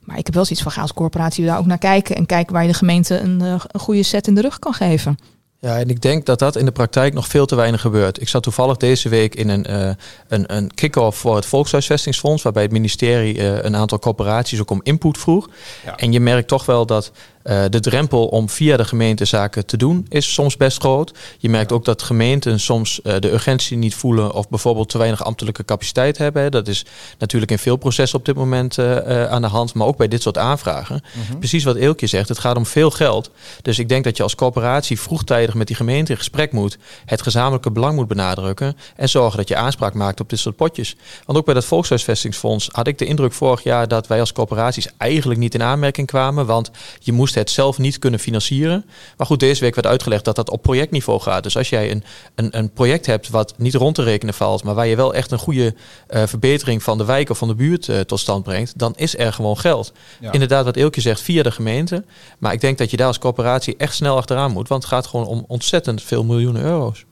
Maar 0.00 0.18
ik 0.18 0.26
heb 0.26 0.34
wel 0.34 0.44
zoiets 0.44 0.62
van 0.62 0.72
ga 0.72 0.80
als 0.80 0.92
corporatie 0.92 1.44
daar 1.44 1.58
ook 1.58 1.66
naar 1.66 1.78
kijken. 1.78 2.16
En 2.16 2.26
kijken 2.26 2.52
waar 2.52 2.62
je 2.62 2.68
de 2.68 2.74
gemeente 2.74 3.18
een, 3.18 3.40
eh, 3.40 3.54
een 3.66 3.80
goede 3.80 4.02
set 4.02 4.26
in 4.26 4.34
de 4.34 4.40
rug 4.40 4.58
kan 4.58 4.74
geven. 4.74 5.18
Ja, 5.60 5.78
en 5.78 5.88
ik 5.88 6.00
denk 6.00 6.26
dat 6.26 6.38
dat 6.38 6.56
in 6.56 6.64
de 6.64 6.72
praktijk 6.72 7.14
nog 7.14 7.28
veel 7.28 7.46
te 7.46 7.54
weinig 7.54 7.80
gebeurt. 7.80 8.20
Ik 8.20 8.28
zat 8.28 8.42
toevallig 8.42 8.76
deze 8.76 9.08
week 9.08 9.34
in 9.34 9.48
een, 9.48 9.70
uh, 9.70 9.90
een, 10.28 10.56
een 10.56 10.74
kick-off 10.74 11.18
voor 11.18 11.36
het 11.36 11.46
Volkshuisvestingsfonds, 11.46 12.42
waarbij 12.42 12.62
het 12.62 12.72
ministerie 12.72 13.36
uh, 13.36 13.62
een 13.62 13.76
aantal 13.76 13.98
corporaties 13.98 14.60
ook 14.60 14.70
om 14.70 14.80
input 14.82 15.18
vroeg. 15.18 15.48
Ja. 15.84 15.96
En 15.96 16.12
je 16.12 16.20
merkt 16.20 16.48
toch 16.48 16.66
wel 16.66 16.86
dat 16.86 17.12
uh, 17.50 17.64
de 17.70 17.80
drempel 17.80 18.26
om 18.26 18.48
via 18.48 18.76
de 18.76 18.84
gemeente 18.84 19.24
zaken 19.24 19.66
te 19.66 19.76
doen 19.76 20.06
is 20.08 20.32
soms 20.32 20.56
best 20.56 20.80
groot. 20.80 21.12
Je 21.38 21.48
merkt 21.48 21.72
ook 21.72 21.84
dat 21.84 22.02
gemeenten 22.02 22.60
soms 22.60 23.00
uh, 23.02 23.14
de 23.18 23.32
urgentie 23.32 23.76
niet 23.76 23.94
voelen 23.94 24.32
of 24.32 24.48
bijvoorbeeld 24.48 24.88
te 24.88 24.98
weinig 24.98 25.24
ambtelijke 25.24 25.64
capaciteit 25.64 26.18
hebben. 26.18 26.50
Dat 26.50 26.68
is 26.68 26.84
natuurlijk 27.18 27.50
in 27.50 27.58
veel 27.58 27.76
processen 27.76 28.18
op 28.18 28.24
dit 28.24 28.34
moment 28.34 28.78
uh, 28.78 29.26
aan 29.26 29.42
de 29.42 29.48
hand, 29.48 29.74
maar 29.74 29.86
ook 29.86 29.96
bij 29.96 30.08
dit 30.08 30.22
soort 30.22 30.38
aanvragen. 30.38 31.02
-hmm. 31.28 31.38
Precies 31.38 31.64
wat 31.64 31.76
Eelkje 31.76 32.06
zegt, 32.06 32.28
het 32.28 32.38
gaat 32.38 32.56
om 32.56 32.66
veel 32.66 32.90
geld. 32.90 33.30
Dus 33.62 33.78
ik 33.78 33.88
denk 33.88 34.04
dat 34.04 34.16
je 34.16 34.22
als 34.22 34.34
corporatie 34.34 35.00
vroegtijdig 35.00 35.54
met 35.54 35.66
die 35.66 35.76
gemeente 35.76 36.12
in 36.12 36.18
gesprek 36.18 36.52
moet, 36.52 36.78
het 37.04 37.22
gezamenlijke 37.22 37.70
belang 37.70 37.94
moet 37.94 38.08
benadrukken 38.08 38.76
en 38.96 39.08
zorgen 39.08 39.36
dat 39.36 39.48
je 39.48 39.56
aanspraak 39.56 39.94
maakt 39.94 40.20
op 40.20 40.30
dit 40.30 40.38
soort 40.38 40.56
potjes. 40.56 40.96
Want 41.24 41.38
ook 41.38 41.44
bij 41.44 41.54
dat 41.54 41.64
Volkshuisvestingsfonds 41.64 42.68
had 42.72 42.86
ik 42.86 42.98
de 42.98 43.04
indruk 43.04 43.32
vorig 43.32 43.62
jaar 43.62 43.88
dat 43.88 44.06
wij 44.06 44.20
als 44.20 44.32
corporaties 44.32 44.88
eigenlijk 44.96 45.40
niet 45.40 45.54
in 45.54 45.62
aanmerking 45.62 46.06
kwamen, 46.06 46.46
want 46.46 46.70
je 47.00 47.12
moest 47.12 47.34
het 47.40 47.50
zelf 47.50 47.78
niet 47.78 47.98
kunnen 47.98 48.20
financieren. 48.20 48.84
Maar 49.16 49.26
goed, 49.26 49.40
deze 49.40 49.60
week 49.60 49.74
werd 49.74 49.86
uitgelegd 49.86 50.24
dat 50.24 50.36
dat 50.36 50.50
op 50.50 50.62
projectniveau 50.62 51.20
gaat. 51.20 51.42
Dus 51.42 51.56
als 51.56 51.68
jij 51.68 51.90
een, 51.90 52.04
een, 52.34 52.58
een 52.58 52.72
project 52.72 53.06
hebt 53.06 53.28
wat 53.28 53.54
niet 53.56 53.74
rond 53.74 53.94
te 53.94 54.02
rekenen 54.02 54.34
valt, 54.34 54.64
maar 54.64 54.74
waar 54.74 54.86
je 54.86 54.96
wel 54.96 55.14
echt 55.14 55.30
een 55.30 55.38
goede 55.38 55.74
uh, 56.10 56.22
verbetering 56.26 56.82
van 56.82 56.98
de 56.98 57.04
wijk 57.04 57.30
of 57.30 57.38
van 57.38 57.48
de 57.48 57.54
buurt 57.54 57.88
uh, 57.88 58.00
tot 58.00 58.20
stand 58.20 58.44
brengt, 58.44 58.78
dan 58.78 58.92
is 58.96 59.18
er 59.18 59.32
gewoon 59.32 59.58
geld. 59.58 59.92
Ja. 60.20 60.32
Inderdaad, 60.32 60.64
wat 60.64 60.76
Eelkje 60.76 61.00
zegt, 61.00 61.20
via 61.20 61.42
de 61.42 61.50
gemeente. 61.50 62.04
Maar 62.38 62.52
ik 62.52 62.60
denk 62.60 62.78
dat 62.78 62.90
je 62.90 62.96
daar 62.96 63.06
als 63.06 63.18
corporatie 63.18 63.76
echt 63.76 63.94
snel 63.94 64.16
achteraan 64.16 64.52
moet, 64.52 64.68
want 64.68 64.82
het 64.82 64.92
gaat 64.92 65.06
gewoon 65.06 65.26
om 65.26 65.44
ontzettend 65.48 66.02
veel 66.02 66.24
miljoenen 66.24 66.62
euro's. 66.62 67.04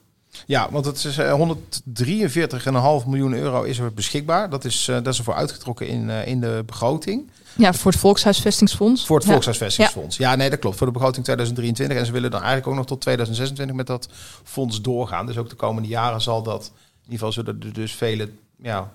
Ja, 0.46 0.68
want 0.70 0.84
het 0.84 1.04
is 1.04 1.18
143,5 1.18 3.06
miljoen 3.06 3.34
euro 3.34 3.62
is 3.62 3.78
er 3.78 3.94
beschikbaar. 3.94 4.50
Dat 4.50 4.64
is, 4.64 4.88
uh, 4.88 4.96
dat 4.96 5.06
is 5.06 5.18
ervoor 5.18 5.34
uitgetrokken 5.34 5.88
in, 5.88 6.08
uh, 6.08 6.26
in 6.26 6.40
de 6.40 6.62
begroting. 6.66 7.30
Ja, 7.56 7.72
voor 7.72 7.90
het 7.90 8.00
Volkshuisvestingsfonds. 8.00 9.06
Voor 9.06 9.16
het 9.16 9.24
ja. 9.24 9.30
Volkshuisvestingsfonds. 9.30 10.16
Ja. 10.16 10.30
ja, 10.30 10.36
nee, 10.36 10.50
dat 10.50 10.58
klopt. 10.58 10.76
Voor 10.76 10.86
de 10.86 10.92
begroting 10.92 11.24
2023. 11.24 11.98
En 11.98 12.06
ze 12.06 12.12
willen 12.12 12.30
dan 12.30 12.40
eigenlijk 12.40 12.68
ook 12.68 12.76
nog 12.76 12.86
tot 12.86 13.00
2026 13.00 13.76
met 13.76 13.86
dat 13.86 14.08
fonds 14.44 14.82
doorgaan. 14.82 15.26
Dus 15.26 15.38
ook 15.38 15.48
de 15.48 15.56
komende 15.56 15.88
jaren 15.88 16.20
zal 16.20 16.42
dat, 16.42 16.64
in 16.64 17.12
ieder 17.12 17.18
geval 17.18 17.32
zullen 17.32 17.60
er 17.60 17.72
dus 17.72 17.94
vele 17.94 18.30
ja, 18.62 18.90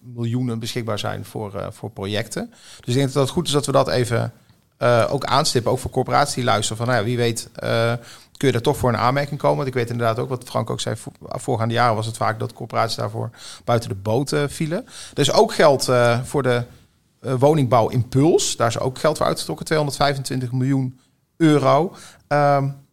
miljoenen 0.00 0.58
beschikbaar 0.58 0.98
zijn 0.98 1.24
voor, 1.24 1.52
uh, 1.54 1.66
voor 1.70 1.90
projecten. 1.90 2.50
Dus 2.80 2.94
ik 2.94 3.00
denk 3.00 3.12
dat 3.12 3.22
het 3.22 3.32
goed 3.32 3.46
is 3.46 3.52
dat 3.52 3.66
we 3.66 3.72
dat 3.72 3.88
even 3.88 4.32
uh, 4.78 5.06
ook 5.10 5.24
aanstippen. 5.24 5.72
Ook 5.72 5.78
voor 5.78 5.90
corporaties 5.90 6.34
die 6.34 6.44
luisteren 6.44 6.76
van, 6.76 6.86
nou 6.86 6.98
ja, 6.98 7.04
wie 7.04 7.16
weet... 7.16 7.48
Uh, 7.64 7.92
kun 8.38 8.48
je 8.48 8.54
er 8.54 8.62
toch 8.62 8.76
voor 8.76 8.88
een 8.88 8.96
aanmerking 8.96 9.40
komen. 9.40 9.56
Want 9.56 9.68
ik 9.68 9.74
weet 9.74 9.90
inderdaad 9.90 10.18
ook, 10.18 10.28
wat 10.28 10.44
Frank 10.44 10.70
ook 10.70 10.80
zei, 10.80 10.96
voorgaande 11.22 11.74
jaren 11.74 11.94
was 11.94 12.06
het 12.06 12.16
vaak 12.16 12.38
dat 12.38 12.52
corporaties 12.52 12.96
daarvoor 12.96 13.30
buiten 13.64 13.88
de 13.88 13.94
boot 13.94 14.32
vielen. 14.46 14.84
Er 15.14 15.20
is 15.20 15.32
ook 15.32 15.54
geld 15.54 15.88
uh, 15.88 16.22
voor 16.22 16.42
de 16.42 16.62
uh, 17.20 17.34
woningbouw 17.38 17.88
Impuls. 17.88 18.56
Daar 18.56 18.68
is 18.68 18.78
ook 18.78 18.98
geld 18.98 19.16
voor 19.16 19.26
uitgetrokken, 19.26 19.66
225 19.66 20.52
miljoen 20.52 20.98
euro. 21.36 21.94
Um, 22.28 22.86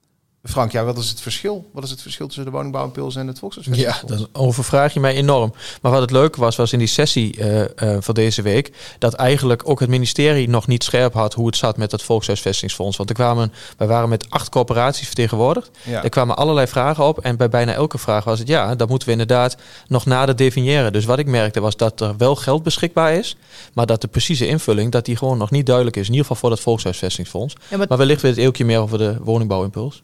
Frank, 0.45 0.71
ja, 0.71 0.83
wat 0.83 0.97
is 0.97 1.09
het 1.09 1.21
verschil? 1.21 1.69
Wat 1.71 1.83
is 1.83 1.89
het 1.89 2.01
verschil 2.01 2.25
tussen 2.25 2.45
de 2.45 2.51
woningbouwimpuls 2.51 3.15
en 3.15 3.27
het 3.27 3.39
volkshuisvesting? 3.39 3.89
Ja, 3.89 4.15
dat 4.15 4.29
overvraag 4.31 4.93
je 4.93 4.99
mij 4.99 5.15
enorm. 5.15 5.53
Maar 5.81 5.91
wat 5.91 6.01
het 6.01 6.11
leuke 6.11 6.39
was, 6.39 6.55
was 6.55 6.73
in 6.73 6.79
die 6.79 6.87
sessie 6.87 7.37
uh, 7.37 7.59
uh, 7.59 7.65
van 7.99 8.13
deze 8.13 8.41
week... 8.41 8.71
dat 8.99 9.13
eigenlijk 9.13 9.69
ook 9.69 9.79
het 9.79 9.89
ministerie 9.89 10.49
nog 10.49 10.67
niet 10.67 10.83
scherp 10.83 11.13
had... 11.13 11.33
hoe 11.33 11.45
het 11.45 11.55
zat 11.55 11.77
met 11.77 11.91
het 11.91 12.03
volkshuisvestingsfonds. 12.03 12.97
Want 12.97 13.09
er 13.09 13.15
kwamen, 13.15 13.53
wij 13.77 13.87
waren 13.87 14.09
met 14.09 14.29
acht 14.29 14.49
corporaties 14.49 15.05
vertegenwoordigd. 15.05 15.71
Ja. 15.83 16.03
Er 16.03 16.09
kwamen 16.09 16.37
allerlei 16.37 16.67
vragen 16.67 17.03
op. 17.03 17.19
En 17.19 17.37
bij 17.37 17.49
bijna 17.49 17.73
elke 17.73 17.97
vraag 17.97 18.23
was 18.23 18.39
het... 18.39 18.47
ja, 18.47 18.75
dat 18.75 18.89
moeten 18.89 19.07
we 19.07 19.13
inderdaad 19.13 19.57
nog 19.87 20.05
nader 20.05 20.35
definiëren. 20.35 20.93
Dus 20.93 21.05
wat 21.05 21.19
ik 21.19 21.27
merkte 21.27 21.59
was 21.59 21.77
dat 21.77 22.01
er 22.01 22.17
wel 22.17 22.35
geld 22.35 22.63
beschikbaar 22.63 23.13
is... 23.13 23.37
maar 23.73 23.85
dat 23.85 24.01
de 24.01 24.07
precieze 24.07 24.47
invulling... 24.47 24.91
dat 24.91 25.05
die 25.05 25.15
gewoon 25.15 25.37
nog 25.37 25.51
niet 25.51 25.65
duidelijk 25.65 25.95
is. 25.95 26.07
In 26.07 26.11
ieder 26.11 26.25
geval 26.25 26.41
voor 26.41 26.51
het 26.51 26.59
volkshuisvestingsfonds. 26.59 27.55
Ja, 27.69 27.77
maar... 27.77 27.85
maar 27.89 27.97
wellicht 27.97 28.21
weer 28.21 28.31
het 28.31 28.39
eeuwtje 28.39 28.65
meer 28.65 28.79
over 28.79 28.97
de 28.97 29.17
woningbouwimpuls. 29.21 30.03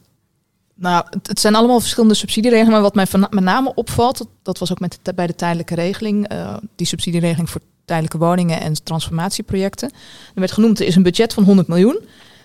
Nou, 0.82 1.06
het, 1.24 1.40
zijn 1.40 1.56
allemaal 1.56 1.80
verschillende 1.80 2.16
subsidieregelingen. 2.16 2.82
Maar 2.82 2.92
wat 2.92 2.96
mij 2.96 3.30
met 3.30 3.44
name 3.44 3.74
opvalt, 3.74 4.26
dat, 4.44 4.58
was 4.58 4.72
ook 4.72 4.80
met 4.80 5.00
bij 5.16 5.28
de 5.28 5.36
tijdelijke 5.36 5.76
regeling, 5.76 6.32
uh, 6.32 6.58
die 6.76 6.88
subsidieregeling 6.88 7.50
voor 7.50 7.62
tijdelijke 7.86 8.18
woningen 8.18 8.62
en 8.62 8.84
transformatieprojecten. 8.84 9.90
Er 10.34 10.40
werd 10.40 10.52
genoemd, 10.52 10.80
er 10.80 10.86
is 10.86 10.96
een 10.96 11.04
budget 11.04 11.34
van 11.34 11.44
100 11.44 11.68
miljoen. 11.68 12.00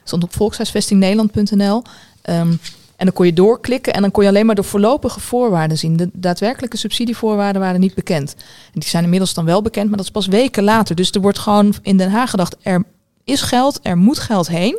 stond 0.05 0.23
op 0.23 0.35
volkshuisvestingnederland.nl. 0.35 1.83
Um, 2.23 2.59
En 2.97 3.07
dan 3.07 3.13
kon 3.13 3.27
je 3.27 3.33
doorklikken 3.33 3.93
en 3.93 4.01
dan 4.01 4.11
kon 4.11 4.23
je 4.23 4.29
alleen 4.29 4.47
maar 4.47 4.55
de 4.55 4.63
voorlopige 4.63 5.21
voorwaarden 5.21 5.79
zien. 5.79 5.97
De 5.97 6.11
daadwerkelijke 6.13 6.77
subsidievoorwaarden 6.77 7.63
waren 7.63 7.81
niet 7.81 7.95
bekend. 7.95 8.35
En 8.73 8.81
die 8.81 8.89
zijn 8.89 9.05
inmiddels 9.05 9.35
dan 9.35 9.45
wel 9.45 9.63
bekend, 9.63 9.89
maar 9.89 9.97
dat 9.97 10.07
is 10.07 10.13
pas 10.13 10.27
weken 10.27 10.65
later. 10.65 10.95
Dus 10.95 11.11
er 11.11 11.21
wordt 11.21 11.39
gewoon 11.39 11.75
in 11.83 11.97
Den 11.97 12.11
Haag 12.11 12.31
gedacht, 12.31 12.57
er 12.63 12.85
is 13.25 13.41
geld, 13.41 13.81
er 13.83 13.97
moet 13.97 14.19
geld 14.19 14.49
heen. 14.49 14.79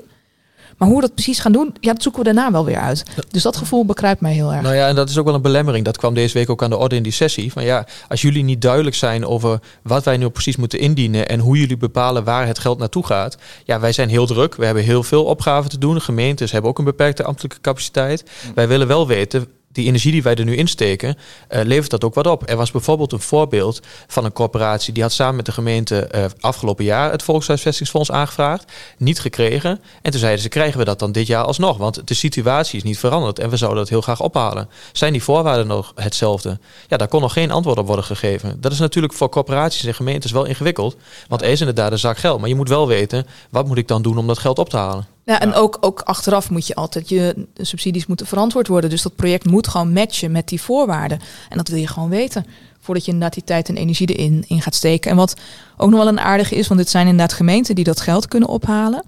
Maar 0.77 0.87
hoe 0.87 0.97
we 0.97 1.03
dat 1.03 1.13
precies 1.13 1.39
gaan 1.39 1.51
doen, 1.51 1.75
ja, 1.79 1.93
dat 1.93 2.01
zoeken 2.01 2.23
we 2.23 2.33
daarna 2.33 2.51
wel 2.51 2.65
weer 2.65 2.77
uit. 2.77 3.03
Dus 3.29 3.43
dat 3.43 3.57
gevoel 3.57 3.85
bekruipt 3.85 4.21
mij 4.21 4.33
heel 4.33 4.53
erg. 4.53 4.61
Nou 4.61 4.75
ja, 4.75 4.87
en 4.87 4.95
dat 4.95 5.09
is 5.09 5.17
ook 5.17 5.25
wel 5.25 5.33
een 5.33 5.41
belemmering. 5.41 5.85
Dat 5.85 5.97
kwam 5.97 6.13
deze 6.13 6.33
week 6.33 6.49
ook 6.49 6.63
aan 6.63 6.69
de 6.69 6.77
orde 6.77 6.95
in 6.95 7.03
die 7.03 7.11
sessie. 7.11 7.51
Van 7.51 7.63
ja, 7.63 7.85
als 8.07 8.21
jullie 8.21 8.43
niet 8.43 8.61
duidelijk 8.61 8.95
zijn 8.95 9.25
over 9.25 9.59
wat 9.81 10.03
wij 10.03 10.17
nu 10.17 10.29
precies 10.29 10.55
moeten 10.55 10.79
indienen 10.79 11.27
en 11.29 11.39
hoe 11.39 11.57
jullie 11.57 11.77
bepalen 11.77 12.23
waar 12.23 12.47
het 12.47 12.59
geld 12.59 12.79
naartoe 12.79 13.05
gaat. 13.05 13.37
Ja, 13.63 13.79
wij 13.79 13.91
zijn 13.91 14.09
heel 14.09 14.25
druk. 14.25 14.55
We 14.55 14.65
hebben 14.65 14.83
heel 14.83 15.03
veel 15.03 15.23
opgaven 15.23 15.69
te 15.69 15.77
doen. 15.77 16.01
Gemeentes 16.01 16.51
hebben 16.51 16.69
ook 16.69 16.77
een 16.77 16.85
beperkte 16.85 17.23
ambtelijke 17.23 17.61
capaciteit. 17.61 18.23
Wij 18.55 18.67
willen 18.67 18.87
wel 18.87 19.07
weten 19.07 19.47
die 19.77 19.87
energie 19.87 20.11
die 20.11 20.23
wij 20.23 20.35
er 20.35 20.45
nu 20.45 20.55
insteken, 20.55 21.17
uh, 21.49 21.61
levert 21.63 21.91
dat 21.91 22.03
ook 22.03 22.13
wat 22.13 22.27
op. 22.27 22.49
Er 22.49 22.57
was 22.57 22.71
bijvoorbeeld 22.71 23.11
een 23.11 23.19
voorbeeld 23.19 23.79
van 24.07 24.25
een 24.25 24.31
corporatie 24.31 24.93
die 24.93 25.03
had 25.03 25.11
samen 25.11 25.35
met 25.35 25.45
de 25.45 25.51
gemeente 25.51 26.09
uh, 26.15 26.25
afgelopen 26.39 26.85
jaar 26.85 27.11
het 27.11 27.23
Volkshuisvestingsfonds 27.23 28.11
aangevraagd, 28.11 28.71
niet 28.97 29.19
gekregen. 29.19 29.81
En 30.01 30.11
toen 30.11 30.19
zeiden 30.19 30.41
ze, 30.41 30.49
krijgen 30.49 30.79
we 30.79 30.85
dat 30.85 30.99
dan 30.99 31.11
dit 31.11 31.27
jaar 31.27 31.43
alsnog? 31.43 31.77
Want 31.77 32.07
de 32.07 32.13
situatie 32.13 32.77
is 32.77 32.83
niet 32.83 32.99
veranderd 32.99 33.39
en 33.39 33.49
we 33.49 33.57
zouden 33.57 33.79
dat 33.79 33.89
heel 33.89 34.01
graag 34.01 34.21
ophalen. 34.21 34.69
Zijn 34.91 35.11
die 35.11 35.23
voorwaarden 35.23 35.67
nog 35.67 35.91
hetzelfde? 35.95 36.59
Ja, 36.87 36.97
daar 36.97 37.07
kon 37.07 37.21
nog 37.21 37.33
geen 37.33 37.51
antwoord 37.51 37.77
op 37.77 37.87
worden 37.87 38.05
gegeven. 38.05 38.57
Dat 38.61 38.71
is 38.71 38.79
natuurlijk 38.79 39.13
voor 39.13 39.29
corporaties 39.29 39.85
en 39.85 39.93
gemeentes 39.93 40.31
wel 40.31 40.45
ingewikkeld, 40.45 40.95
want 41.27 41.41
er 41.41 41.49
is 41.49 41.59
inderdaad 41.59 41.91
een 41.91 41.99
zak 41.99 42.17
geld. 42.17 42.39
Maar 42.39 42.49
je 42.49 42.55
moet 42.55 42.69
wel 42.69 42.87
weten, 42.87 43.25
wat 43.49 43.67
moet 43.67 43.77
ik 43.77 43.87
dan 43.87 44.01
doen 44.01 44.17
om 44.17 44.27
dat 44.27 44.39
geld 44.39 44.59
op 44.59 44.69
te 44.69 44.77
halen? 44.77 45.16
Ja, 45.27 45.39
en 45.39 45.53
Ook, 45.53 45.77
ook 45.79 46.01
achteraf 46.01 46.49
moet 46.49 46.67
je 46.67 46.75
altijd 46.75 47.09
je 47.09 47.47
subsidies 47.55 48.05
moeten 48.05 48.25
verantwoord 48.25 48.67
worden. 48.67 48.89
Dus 48.89 49.01
dat 49.01 49.15
project 49.15 49.45
moet 49.45 49.67
gewoon 49.67 49.93
matchen 49.93 50.31
met 50.31 50.47
die 50.47 50.61
voorwaarden. 50.61 51.19
En 51.49 51.57
dat 51.57 51.67
wil 51.67 51.79
je 51.79 51.87
gewoon 51.87 52.09
weten. 52.09 52.45
Voordat 52.79 53.05
je 53.05 53.11
inderdaad 53.11 53.33
die 53.33 53.43
tijd 53.43 53.69
en 53.69 53.77
energie 53.77 54.07
erin 54.07 54.43
in 54.47 54.61
gaat 54.61 54.75
steken. 54.75 55.11
En 55.11 55.17
wat 55.17 55.35
ook 55.77 55.89
nog 55.89 55.99
wel 55.99 56.07
een 56.07 56.19
aardige 56.19 56.55
is, 56.55 56.67
want 56.67 56.79
dit 56.79 56.89
zijn 56.89 57.07
inderdaad 57.07 57.33
gemeenten 57.33 57.75
die 57.75 57.83
dat 57.83 58.01
geld 58.01 58.27
kunnen 58.27 58.49
ophalen. 58.49 59.03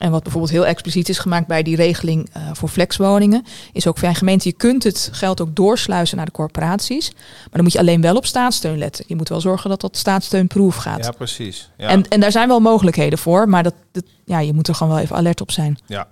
En 0.00 0.10
wat 0.10 0.22
bijvoorbeeld 0.22 0.52
heel 0.52 0.66
expliciet 0.66 1.08
is 1.08 1.18
gemaakt 1.18 1.46
bij 1.46 1.62
die 1.62 1.76
regeling 1.76 2.30
uh, 2.36 2.42
voor 2.52 2.68
flexwoningen, 2.68 3.44
is 3.72 3.86
ook 3.86 4.02
een 4.02 4.14
gemeente, 4.14 4.48
je 4.48 4.54
kunt 4.54 4.82
het 4.82 5.08
geld 5.12 5.40
ook 5.40 5.56
doorsluizen 5.56 6.16
naar 6.16 6.26
de 6.26 6.32
corporaties. 6.32 7.12
Maar 7.14 7.48
dan 7.52 7.62
moet 7.62 7.72
je 7.72 7.78
alleen 7.78 8.00
wel 8.00 8.16
op 8.16 8.26
staatssteun 8.26 8.78
letten. 8.78 9.04
Je 9.08 9.16
moet 9.16 9.28
wel 9.28 9.40
zorgen 9.40 9.70
dat 9.70 9.80
dat 9.80 9.96
staatssteunproef 9.96 10.76
gaat. 10.76 11.04
Ja, 11.04 11.10
precies. 11.10 11.70
Ja. 11.76 11.88
En, 11.88 12.08
en 12.08 12.20
daar 12.20 12.32
zijn 12.32 12.48
wel 12.48 12.60
mogelijkheden 12.60 13.18
voor, 13.18 13.48
maar 13.48 13.62
dat, 13.62 13.74
dat, 13.92 14.04
ja, 14.24 14.38
je 14.38 14.52
moet 14.52 14.68
er 14.68 14.74
gewoon 14.74 14.92
wel 14.92 15.02
even 15.02 15.16
alert 15.16 15.40
op 15.40 15.50
zijn. 15.50 15.78
Ja, 15.86 16.08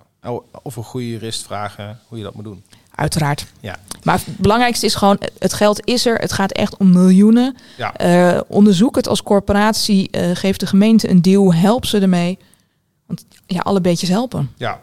of 0.62 0.76
een 0.76 0.84
goede 0.84 1.08
jurist 1.08 1.42
vragen 1.42 2.00
hoe 2.08 2.18
je 2.18 2.24
dat 2.24 2.34
moet 2.34 2.44
doen. 2.44 2.62
Uiteraard. 2.94 3.46
Ja. 3.60 3.76
Maar 4.02 4.20
het 4.24 4.38
belangrijkste 4.38 4.86
is 4.86 4.94
gewoon, 4.94 5.18
het 5.38 5.52
geld 5.52 5.86
is 5.86 6.06
er. 6.06 6.18
Het 6.18 6.32
gaat 6.32 6.52
echt 6.52 6.76
om 6.76 6.92
miljoenen. 6.92 7.56
Ja. 7.76 8.34
Uh, 8.34 8.40
onderzoek 8.48 8.96
het 8.96 9.08
als 9.08 9.22
corporatie. 9.22 10.08
Uh, 10.10 10.30
geef 10.34 10.56
de 10.56 10.66
gemeente 10.66 11.10
een 11.10 11.22
deal. 11.22 11.54
Help 11.54 11.86
ze 11.86 11.98
ermee. 11.98 12.38
Want 13.08 13.26
ja, 13.46 13.60
alle 13.60 13.80
beetjes 13.80 14.08
helpen. 14.08 14.52
Ja. 14.56 14.80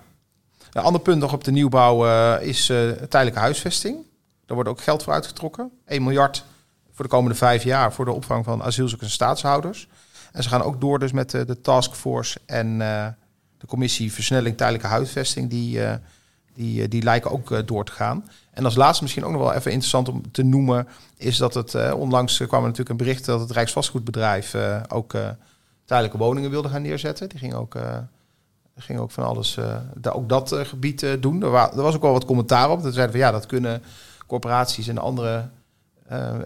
Een 0.72 0.82
ander 0.82 1.02
punt 1.02 1.20
nog 1.20 1.34
op 1.34 1.44
de 1.44 1.52
nieuwbouw 1.52 2.06
uh, 2.06 2.36
is 2.42 2.70
uh, 2.70 2.92
tijdelijke 2.92 3.40
huisvesting. 3.40 3.96
Daar 4.46 4.56
wordt 4.56 4.70
ook 4.70 4.82
geld 4.82 5.04
voor 5.04 5.14
uitgetrokken. 5.14 5.72
1 5.86 6.04
miljard 6.04 6.44
voor 6.92 7.06
de 7.06 7.12
komende 7.12 7.38
vijf 7.38 7.64
jaar 7.64 7.94
voor 7.94 8.06
de 8.06 8.12
opvang 8.12 8.46
van 8.46 8.64
asielzoekers 8.64 9.10
en 9.10 9.16
staatshouders. 9.16 9.88
En 10.32 10.44
ze 10.44 10.50
gaan 10.50 10.62
ook 10.62 10.82
door 10.82 11.00
dus 11.00 11.12
met 11.12 11.32
de, 11.32 11.46
de 11.46 11.62
taskforce 11.62 12.40
en 12.46 12.78
de 13.58 13.68
commissie 13.68 14.14
versnelling 14.14 14.58
tijdelijke 14.58 14.88
huisvesting. 14.88 15.50
Die, 15.50 15.80
die, 16.54 16.88
die 16.88 17.04
lijken 17.04 17.32
ook 17.32 17.68
door 17.68 17.86
te 17.86 17.92
gaan. 17.92 18.30
En 18.52 18.66
als 18.66 18.76
laatste 18.76 19.04
misschien 19.04 19.26
ook 19.26 19.32
nog 19.32 19.42
wel 19.42 19.54
even 19.54 19.72
interessant 19.72 20.10
om 20.10 20.32
te 20.32 20.44
noemen... 20.44 20.88
is 21.18 21.38
dat 21.38 21.54
het 21.54 21.94
onlangs 21.94 22.38
kwam 22.38 22.62
er 22.62 22.62
natuurlijk 22.62 22.90
een 22.90 23.06
bericht 23.06 23.26
dat 23.26 23.40
het 23.40 23.52
Rijksvastgoedbedrijf 23.52 24.56
ook 24.88 25.14
tijdelijke 25.86 26.18
woningen 26.18 26.50
wilde 26.50 26.70
gaan 26.70 26.82
neerzetten. 26.82 27.30
Die 27.30 27.40
ging 27.40 27.54
ook 27.54 27.76
ging 28.84 29.00
ook 29.00 29.12
van 29.12 29.24
alles, 29.24 29.58
uh, 29.58 30.16
ook 30.16 30.30
dat 30.30 30.54
uh, 30.54 30.60
gebied 30.60 31.02
uh, 31.02 31.12
doen. 31.20 31.44
Er, 31.44 31.50
wa 31.50 31.72
was 31.76 31.96
ook 31.96 32.02
wel 32.02 32.12
wat 32.12 32.26
commentaar 32.26 32.70
op. 32.70 32.84
Dat 32.84 32.94
zeiden 32.94 33.16
van 33.16 33.26
ja, 33.26 33.32
dat 33.32 33.46
kunnen 33.46 33.84
corporaties 34.28 34.88
en 34.88 34.98
andere 34.98 35.50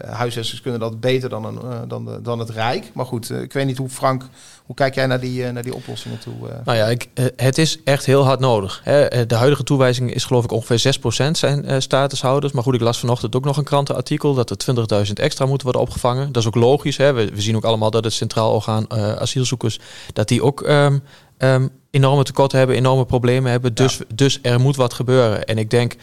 huisvesters 0.06 0.60
kunnen 0.60 0.80
dat 0.80 1.00
beter 1.00 1.28
dan, 1.28 1.44
een, 1.44 1.88
dan, 1.88 2.18
dan 2.22 2.38
het 2.38 2.50
Rijk. 2.50 2.90
Maar 2.94 3.06
goed, 3.06 3.30
ik 3.30 3.52
weet 3.52 3.66
niet 3.66 3.78
hoe 3.78 3.88
Frank, 3.88 4.24
hoe 4.66 4.74
kijk 4.74 4.94
jij 4.94 5.06
naar 5.06 5.20
die, 5.20 5.52
naar 5.52 5.62
die 5.62 5.74
oplossingen 5.74 6.18
toe? 6.18 6.34
Nou 6.64 6.78
ja, 6.78 6.86
ik, 6.86 7.08
het 7.36 7.58
is 7.58 7.82
echt 7.84 8.06
heel 8.06 8.24
hard 8.24 8.40
nodig. 8.40 8.80
Hè. 8.84 9.26
De 9.26 9.34
huidige 9.34 9.62
toewijzing 9.62 10.14
is 10.14 10.24
geloof 10.24 10.44
ik 10.44 10.52
ongeveer 10.52 10.98
6% 11.28 11.30
zijn 11.30 11.82
statushouders. 11.82 12.52
Maar 12.52 12.62
goed, 12.62 12.74
ik 12.74 12.80
las 12.80 12.98
vanochtend 12.98 13.36
ook 13.36 13.44
nog 13.44 13.56
een 13.56 13.64
krantenartikel 13.64 14.34
dat 14.34 14.50
er 14.50 15.06
20.000 15.06 15.12
extra 15.12 15.46
moeten 15.46 15.64
worden 15.64 15.82
opgevangen. 15.82 16.32
Dat 16.32 16.42
is 16.42 16.48
ook 16.48 16.54
logisch. 16.54 16.96
Hè. 16.96 17.12
We, 17.12 17.30
zien 17.34 17.56
ook 17.56 17.64
allemaal 17.64 17.90
dat 17.90 18.04
het 18.04 18.12
Centraal 18.12 18.54
Orgaan 18.54 18.90
asielzoekers, 19.20 19.80
dat 20.12 20.28
die 20.28 20.42
ook... 20.42 20.60
Um, 20.60 21.02
um, 21.38 21.70
enorme 21.90 22.22
tekorten 22.22 22.58
hebben, 22.58 22.76
enorme 22.76 23.04
problemen 23.04 23.50
hebben. 23.50 23.74
Dus, 23.74 23.98
dus 24.14 24.38
er 24.42 24.60
moet 24.60 24.76
wat 24.76 24.92
gebeuren. 24.92 25.44
En 25.44 25.58
ik 25.58 25.70
denk, 25.70 25.96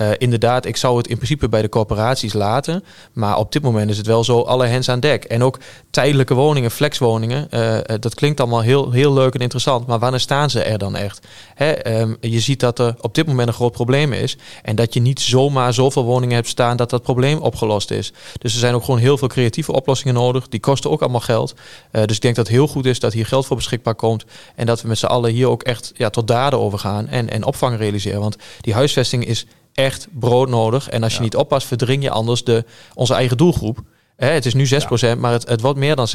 uh, 0.00 0.10
inderdaad, 0.18 0.64
ik 0.64 0.76
zou 0.76 0.96
het 0.96 1.06
in 1.06 1.16
principe 1.16 1.48
bij 1.48 1.62
de 1.62 1.68
corporaties 1.68 2.32
laten. 2.32 2.84
Maar 3.12 3.36
op 3.38 3.52
dit 3.52 3.62
moment 3.62 3.90
is 3.90 3.96
het 3.96 4.06
wel 4.06 4.24
zo 4.24 4.40
alle 4.40 4.66
hens 4.66 4.88
aan 4.88 5.00
dek. 5.00 5.24
En 5.24 5.42
ook 5.42 5.58
tijdelijke 5.90 6.34
woningen, 6.34 6.70
flexwoningen. 6.70 7.48
Uh, 7.50 7.78
dat 8.00 8.14
klinkt 8.14 8.40
allemaal 8.40 8.60
heel, 8.60 8.90
heel 8.90 9.12
leuk 9.12 9.34
en 9.34 9.40
interessant. 9.40 9.86
Maar 9.86 9.98
wanneer 9.98 10.20
staan 10.20 10.50
ze 10.50 10.62
er 10.62 10.78
dan 10.78 10.96
echt? 10.96 11.26
Hè, 11.54 12.00
um, 12.00 12.16
je 12.20 12.40
ziet 12.40 12.60
dat 12.60 12.78
er 12.78 12.94
op 13.00 13.14
dit 13.14 13.26
moment 13.26 13.48
een 13.48 13.54
groot 13.54 13.72
probleem 13.72 14.12
is. 14.12 14.36
En 14.62 14.76
dat 14.76 14.94
je 14.94 15.00
niet 15.00 15.20
zomaar 15.20 15.74
zoveel 15.74 16.04
woningen 16.04 16.34
hebt 16.34 16.48
staan 16.48 16.76
dat 16.76 16.90
dat 16.90 17.02
probleem 17.02 17.38
opgelost 17.38 17.90
is. 17.90 18.12
Dus 18.38 18.52
er 18.52 18.58
zijn 18.58 18.74
ook 18.74 18.84
gewoon 18.84 19.00
heel 19.00 19.18
veel 19.18 19.28
creatieve 19.28 19.72
oplossingen 19.72 20.14
nodig. 20.14 20.48
Die 20.48 20.60
kosten 20.60 20.90
ook 20.90 21.00
allemaal 21.00 21.20
geld. 21.20 21.54
Dus 21.90 22.16
ik 22.16 22.22
denk 22.22 22.36
dat 22.36 22.46
het 22.46 22.56
heel 22.56 22.68
goed 22.68 22.86
is 22.86 23.00
dat 23.00 23.12
hier 23.12 23.26
geld 23.26 23.46
voor 23.46 23.56
beschikbaar 23.56 23.94
komt. 23.94 24.24
En 24.54 24.66
dat 24.66 24.82
we 24.82 24.88
met 24.88 24.98
z'n 24.98 25.06
allen 25.06 25.32
hier 25.32 25.48
ook 25.48 25.62
echt 25.62 25.92
ja, 25.94 26.10
tot 26.10 26.26
daden 26.26 26.58
over 26.58 26.78
gaan. 26.78 27.08
En, 27.08 27.30
en 27.30 27.44
opvang 27.44 27.78
realiseren. 27.78 28.20
Want 28.20 28.36
die 28.60 28.74
huisvesting 28.74 29.26
is 29.26 29.46
echt 29.78 30.08
brood 30.10 30.48
nodig. 30.48 30.88
En 30.88 31.02
als 31.02 31.14
je 31.14 31.20
niet 31.20 31.36
oppast, 31.36 31.66
verdring 31.66 32.02
je 32.02 32.10
anders 32.10 32.44
de, 32.44 32.64
onze 32.94 33.14
eigen 33.14 33.36
doelgroep. 33.36 33.78
het 34.16 34.46
is 34.46 34.54
nu 34.54 34.66
6%, 34.66 35.18
maar 35.18 35.32
het, 35.32 35.48
het 35.48 35.60
wordt 35.60 35.78
meer 35.78 35.96
dan 35.96 36.08
6%. 36.08 36.10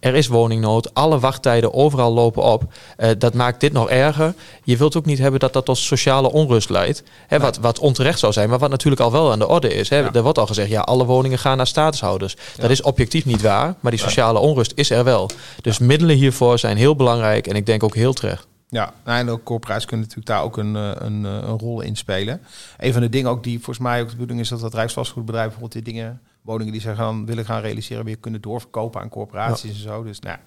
Er 0.00 0.14
is 0.14 0.26
woningnood. 0.26 0.94
Alle 0.94 1.18
wachttijden 1.18 1.74
overal 1.74 2.12
lopen 2.12 2.42
op. 2.42 2.62
Uh, 2.98 3.08
dat 3.18 3.34
maakt 3.34 3.60
dit 3.60 3.72
nog 3.72 3.90
erger. 3.90 4.34
Je 4.64 4.76
wilt 4.76 4.96
ook 4.96 5.04
niet 5.04 5.18
hebben 5.18 5.40
dat 5.40 5.52
dat 5.52 5.64
tot 5.64 5.78
sociale 5.78 6.32
onrust 6.32 6.70
leidt. 6.70 7.02
wat, 7.28 7.58
wat 7.58 7.78
onterecht 7.78 8.18
zou 8.18 8.32
zijn, 8.32 8.48
maar 8.48 8.58
wat 8.58 8.70
natuurlijk 8.70 9.02
al 9.02 9.12
wel 9.12 9.32
aan 9.32 9.38
de 9.38 9.48
orde 9.48 9.74
is. 9.74 9.90
Er 9.90 10.22
wordt 10.22 10.38
al 10.38 10.46
gezegd, 10.46 10.70
ja, 10.70 10.80
alle 10.80 11.04
woningen 11.04 11.38
gaan 11.38 11.56
naar 11.56 11.66
statushouders. 11.66 12.36
Dat 12.56 12.70
is 12.70 12.82
objectief 12.82 13.24
niet 13.24 13.42
waar, 13.42 13.74
maar 13.80 13.90
die 13.90 14.00
sociale 14.00 14.38
onrust 14.38 14.72
is 14.74 14.90
er 14.90 15.04
wel. 15.04 15.30
Dus 15.60 15.78
middelen 15.78 16.16
hiervoor 16.16 16.58
zijn 16.58 16.76
heel 16.76 16.96
belangrijk 16.96 17.46
en 17.46 17.56
ik 17.56 17.66
denk 17.66 17.82
ook 17.82 17.94
heel 17.94 18.12
terecht. 18.12 18.48
Ja, 18.70 18.92
nou, 19.04 19.18
en 19.18 19.28
ook 19.28 19.44
corporaties 19.44 19.86
kunnen 19.86 20.06
natuurlijk 20.06 20.36
daar 20.36 20.42
ook 20.44 20.56
een, 20.56 20.76
eh, 20.76 20.90
een, 20.94 21.24
eh, 21.24 21.32
een, 21.32 21.58
rol 21.58 21.80
in 21.80 21.96
spelen. 21.96 22.40
Een 22.78 22.92
van 22.92 23.02
de 23.02 23.08
dingen 23.08 23.30
ook 23.30 23.44
die 23.44 23.56
volgens 23.56 23.78
mij 23.78 24.00
ook 24.00 24.06
de 24.06 24.12
bedoeling 24.12 24.40
is 24.40 24.48
dat 24.48 24.60
het 24.60 24.74
Rijksvastgoedbedrijf 24.74 25.48
bijvoorbeeld 25.48 25.84
die 25.84 25.94
dingen, 25.94 26.20
woningen 26.42 26.72
die 26.72 26.82
ze 26.82 26.94
gaan, 26.94 27.26
willen 27.26 27.44
gaan 27.44 27.60
realiseren, 27.60 28.04
weer 28.04 28.18
kunnen 28.18 28.40
doorverkopen 28.40 29.00
aan 29.00 29.08
corporaties 29.08 29.70
en 29.70 29.80
zo. 29.80 30.02
Dus 30.02 30.20
nou, 30.20 30.38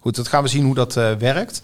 goed, 0.00 0.16
dat 0.16 0.28
gaan 0.28 0.42
we 0.42 0.48
zien 0.48 0.64
hoe 0.64 0.74
dat 0.74 0.96
uh, 0.96 1.12
werkt. 1.12 1.62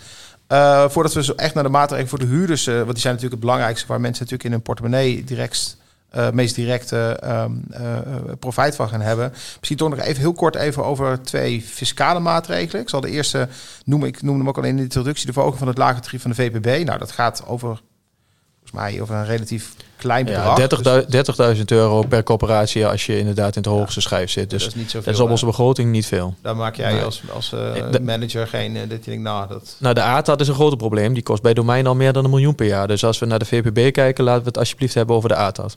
Uh, 0.49 0.89
voordat 0.89 1.13
we 1.13 1.23
zo 1.23 1.33
echt 1.33 1.55
naar 1.55 1.63
de 1.63 1.69
maatregelen 1.69 2.11
voor 2.11 2.19
de 2.19 2.27
huurders, 2.27 2.67
uh, 2.67 2.75
want 2.75 2.91
die 2.91 2.99
zijn 2.99 3.15
natuurlijk 3.15 3.43
het 3.43 3.51
belangrijkste, 3.51 3.87
waar 3.87 4.01
mensen 4.01 4.23
natuurlijk 4.23 4.49
in 4.49 4.55
hun 4.55 4.63
portemonnee 4.63 5.25
direct 5.25 5.77
uh, 6.17 6.31
meest 6.31 6.55
directe 6.55 7.21
um, 7.25 7.65
uh, 7.81 7.99
profijt 8.39 8.77
van 8.77 8.89
gaan 8.89 9.01
hebben. 9.01 9.33
Misschien 9.57 9.77
toch 9.77 9.89
nog 9.89 9.99
even 9.99 10.21
heel 10.21 10.33
kort 10.33 10.55
even 10.55 10.85
over 10.85 11.23
twee 11.23 11.63
fiscale 11.63 12.21
maatregelen. 12.21 12.83
Ik 12.83 12.89
zal 12.89 13.01
de 13.01 13.11
eerste 13.11 13.49
noemen, 13.85 14.09
ik 14.09 14.23
noemde 14.23 14.39
hem 14.39 14.49
ook 14.49 14.57
al 14.57 14.63
in 14.63 14.77
de 14.77 14.83
introductie, 14.83 15.27
de 15.27 15.33
verhoging 15.33 15.59
van 15.59 15.69
het 15.69 15.79
lage 15.79 16.01
tarief 16.01 16.23
van 16.23 16.31
de 16.31 16.37
VPB. 16.37 16.87
Nou, 16.87 16.99
dat 16.99 17.11
gaat 17.11 17.43
over, 17.47 17.81
volgens 18.59 18.73
mij, 18.73 19.01
over 19.01 19.15
een 19.15 19.27
relatief 19.27 19.73
klein 19.97 20.25
bedrag. 20.25 20.59
Ja, 20.59 21.03
30.000 21.03 21.09
30 21.09 21.67
euro 21.67 22.03
per 22.03 22.23
corporatie 22.23 22.87
als 22.87 23.07
je 23.07 23.19
inderdaad 23.19 23.57
in 23.57 23.63
de 23.63 23.69
hoogste 23.69 24.01
ja, 24.01 24.07
schijf 24.07 24.31
zit. 24.31 24.51
Dus 24.51 24.65
dat 24.65 24.75
is, 24.75 24.93
dat 24.93 25.07
is 25.07 25.21
op 25.21 25.31
onze 25.31 25.47
begroting 25.47 25.91
niet 25.91 26.07
veel. 26.07 26.35
Daar 26.43 26.57
maak 26.57 26.77
jij 26.77 26.93
nee. 26.93 27.03
als, 27.03 27.23
als 27.35 27.53
uh, 27.53 27.99
manager 28.03 28.47
geen, 28.47 28.75
uh, 28.75 28.81
dat 28.89 29.05
je 29.05 29.11
denkt, 29.11 29.25
nou 29.25 29.49
dat... 29.49 29.77
Nou, 29.79 29.95
de 29.95 30.03
ATAD 30.03 30.41
is 30.41 30.49
een 30.49 30.55
groot 30.55 30.77
probleem. 30.77 31.15
Die 31.15 31.23
kost 31.23 31.43
bij 31.43 31.55
domein 31.55 31.87
al 31.87 31.95
meer 31.95 32.13
dan 32.13 32.25
een 32.25 32.31
miljoen 32.31 32.55
per 32.55 32.67
jaar. 32.67 32.89
Dus 32.89 33.05
als 33.05 33.19
we 33.19 33.27
naar 33.27 33.39
de 33.39 33.45
VPB 33.45 33.93
kijken, 33.93 34.25
laten 34.25 34.43
we 34.43 34.49
het 34.49 34.59
alsjeblieft 34.59 34.95
hebben 34.95 35.17
over 35.17 35.29
de 35.29 35.37
ATAD. 35.37 35.77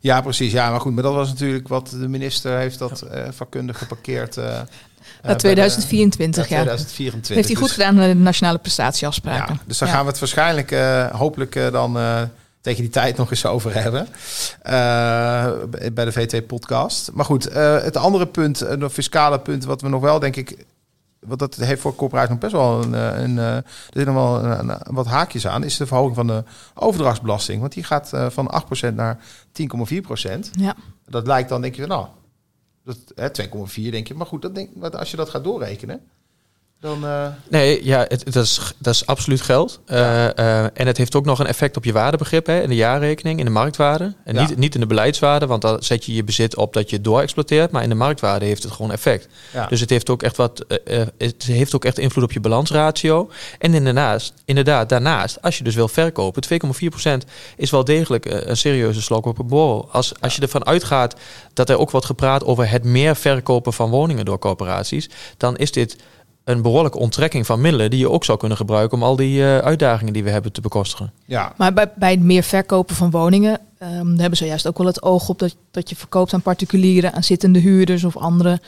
Ja, 0.00 0.20
precies. 0.20 0.52
Ja, 0.52 0.70
maar 0.70 0.80
goed, 0.80 0.94
maar 0.94 1.02
dat 1.02 1.14
was 1.14 1.28
natuurlijk 1.28 1.68
wat 1.68 1.88
de 1.88 2.08
minister 2.08 2.58
heeft 2.58 2.78
dat 2.78 3.04
uh, 3.04 3.22
vakkundig 3.30 3.78
geparkeerd. 3.78 4.36
Uh, 4.36 4.44
naar 5.22 5.36
2024, 5.36 6.48
ja. 6.48 6.54
2024. 6.54 7.34
Heeft 7.34 7.48
hij 7.48 7.56
goed 7.56 7.66
dus, 7.66 7.76
gedaan 7.76 7.94
met 7.94 8.08
de 8.08 8.14
nationale 8.14 8.58
prestatieafspraken. 8.58 9.54
Ja, 9.54 9.60
dus 9.66 9.78
daar 9.78 9.88
ja. 9.88 9.94
gaan 9.94 10.04
we 10.04 10.10
het 10.10 10.20
waarschijnlijk, 10.20 10.70
uh, 10.70 11.06
hopelijk 11.06 11.60
dan 11.72 11.98
tegen 12.60 12.80
die 12.80 12.90
tijd 12.90 13.16
nog 13.16 13.30
eens 13.30 13.46
over 13.46 13.74
hebben. 13.74 14.08
bij 15.92 16.04
de 16.04 16.12
VT-podcast. 16.12 17.10
Maar 17.12 17.24
goed, 17.24 17.52
het 17.54 17.96
andere 17.96 18.26
punt, 18.26 18.60
een 18.60 18.90
fiscale 18.90 19.38
punt, 19.40 19.64
wat 19.64 19.80
we 19.80 19.88
nog 19.88 20.00
wel, 20.00 20.18
denk 20.18 20.36
ik, 20.36 20.56
want 21.20 21.38
dat 21.38 21.54
heeft 21.54 21.80
voor 21.80 21.94
corporaties 21.94 22.30
nog 22.30 22.38
best 22.38 22.52
wel 22.52 22.82
een, 22.82 22.94
eh, 22.94 23.22
een, 23.22 23.38
er 23.38 23.64
zitten 23.90 24.14
nog 24.14 24.40
wel 24.40 24.44
een, 24.44 24.78
wat 24.90 25.06
haakjes 25.06 25.46
aan, 25.46 25.64
is 25.64 25.76
de 25.76 25.86
verhoging 25.86 26.14
van 26.14 26.26
de 26.26 26.44
overdrachtsbelasting. 26.74 27.60
Want 27.60 27.72
die 27.72 27.84
gaat 27.84 28.10
van 28.28 28.64
8% 28.90 28.94
naar 28.94 29.18
10,4%. 29.52 30.50
Ja. 30.52 30.76
Dat 31.06 31.26
lijkt 31.26 31.48
dan, 31.48 31.60
denk 31.60 31.74
je, 31.74 31.86
nou, 31.86 32.06
2,4 32.86 33.90
denk 33.90 34.08
je. 34.08 34.14
Maar 34.14 34.26
goed, 34.26 34.42
dat 34.42 34.54
denk, 34.54 34.84
als 34.94 35.10
je 35.10 35.16
dat 35.16 35.30
gaat 35.30 35.44
doorrekenen, 35.44 36.00
dan... 36.80 37.04
Uh... 37.04 37.26
Nee, 37.48 37.84
ja, 37.84 38.04
het, 38.08 38.32
dat, 38.32 38.44
is, 38.44 38.72
dat 38.78 38.94
is 38.94 39.06
absoluut 39.06 39.40
geld. 39.40 39.80
Uh, 39.86 39.96
uh, 39.96 40.62
en 40.62 40.86
het 40.86 40.96
heeft 40.96 41.14
ook 41.14 41.24
nog 41.24 41.38
een 41.38 41.46
effect 41.46 41.76
op 41.76 41.84
je 41.84 41.92
waardebegrip 41.92 42.46
hè, 42.46 42.62
in 42.62 42.68
de 42.68 42.74
jaarrekening, 42.74 43.38
in 43.38 43.44
de 43.44 43.50
marktwaarde. 43.50 44.14
En 44.24 44.36
niet, 44.36 44.56
niet 44.56 44.74
in 44.74 44.80
de 44.80 44.86
beleidswaarde, 44.86 45.46
want 45.46 45.62
dan 45.62 45.82
zet 45.82 46.04
je 46.04 46.14
je 46.14 46.24
bezit 46.24 46.56
op 46.56 46.72
dat 46.72 46.90
je 46.90 47.00
doorexploiteert. 47.00 47.70
Maar 47.70 47.82
in 47.82 47.88
de 47.88 47.94
marktwaarde 47.94 48.44
heeft 48.44 48.62
het 48.62 48.72
gewoon 48.72 48.92
effect. 48.92 49.28
Ja. 49.52 49.66
Dus 49.66 49.80
het 49.80 49.90
heeft 49.90 50.10
ook 50.10 50.22
echt 50.22 50.36
wat, 50.36 50.64
het 51.18 51.42
heeft 51.42 51.74
ook 51.74 51.84
echt 51.84 51.98
invloed 51.98 52.24
op 52.24 52.32
je 52.32 52.40
balansratio. 52.40 53.30
En 53.58 53.74
inderdaad, 53.74 54.32
inderdaad, 54.44 54.88
daarnaast, 54.88 55.42
als 55.42 55.58
je 55.58 55.64
dus 55.64 55.74
wil 55.74 55.88
verkopen, 55.88 56.42
2,4% 57.22 57.28
is 57.56 57.70
wel 57.70 57.84
degelijk 57.84 58.24
een 58.24 58.56
serieuze 58.56 59.02
slok 59.02 59.26
op 59.26 59.38
een 59.38 59.46
borrel. 59.46 59.88
Als, 59.92 60.12
als 60.20 60.36
je 60.36 60.42
ervan 60.42 60.66
uitgaat 60.66 61.14
dat 61.52 61.68
er 61.68 61.78
ook 61.78 61.90
wordt 61.90 62.06
gepraat 62.06 62.44
over 62.44 62.70
het 62.70 62.84
meer 62.84 63.16
verkopen 63.16 63.72
van 63.72 63.90
woningen 63.90 64.24
door 64.24 64.38
corporaties, 64.38 65.08
dan 65.36 65.56
is 65.56 65.72
dit 65.72 65.96
een 66.44 66.62
behoorlijke 66.62 66.98
onttrekking 66.98 67.46
van 67.46 67.60
middelen 67.60 67.90
die 67.90 67.98
je 67.98 68.10
ook 68.10 68.24
zou 68.24 68.38
kunnen 68.38 68.56
gebruiken 68.56 68.98
om 68.98 69.04
al 69.04 69.16
die 69.16 69.38
uh, 69.38 69.58
uitdagingen 69.58 70.12
die 70.12 70.24
we 70.24 70.30
hebben 70.30 70.52
te 70.52 70.60
bekostigen. 70.60 71.12
Ja. 71.24 71.52
Maar 71.56 71.72
bij, 71.72 71.92
bij 71.96 72.10
het 72.10 72.20
meer 72.20 72.42
verkopen 72.42 72.96
van 72.96 73.10
woningen 73.10 73.60
um, 73.82 74.18
hebben 74.18 74.38
ze 74.38 74.46
juist 74.46 74.66
ook 74.66 74.78
wel 74.78 74.86
het 74.86 75.02
oog 75.02 75.28
op 75.28 75.38
dat, 75.38 75.56
dat 75.70 75.88
je 75.88 75.96
verkoopt 75.96 76.34
aan 76.34 76.42
particulieren, 76.42 77.12
aan 77.12 77.22
zittende 77.22 77.58
huurders 77.58 78.04
of 78.04 78.16
andere. 78.16 78.60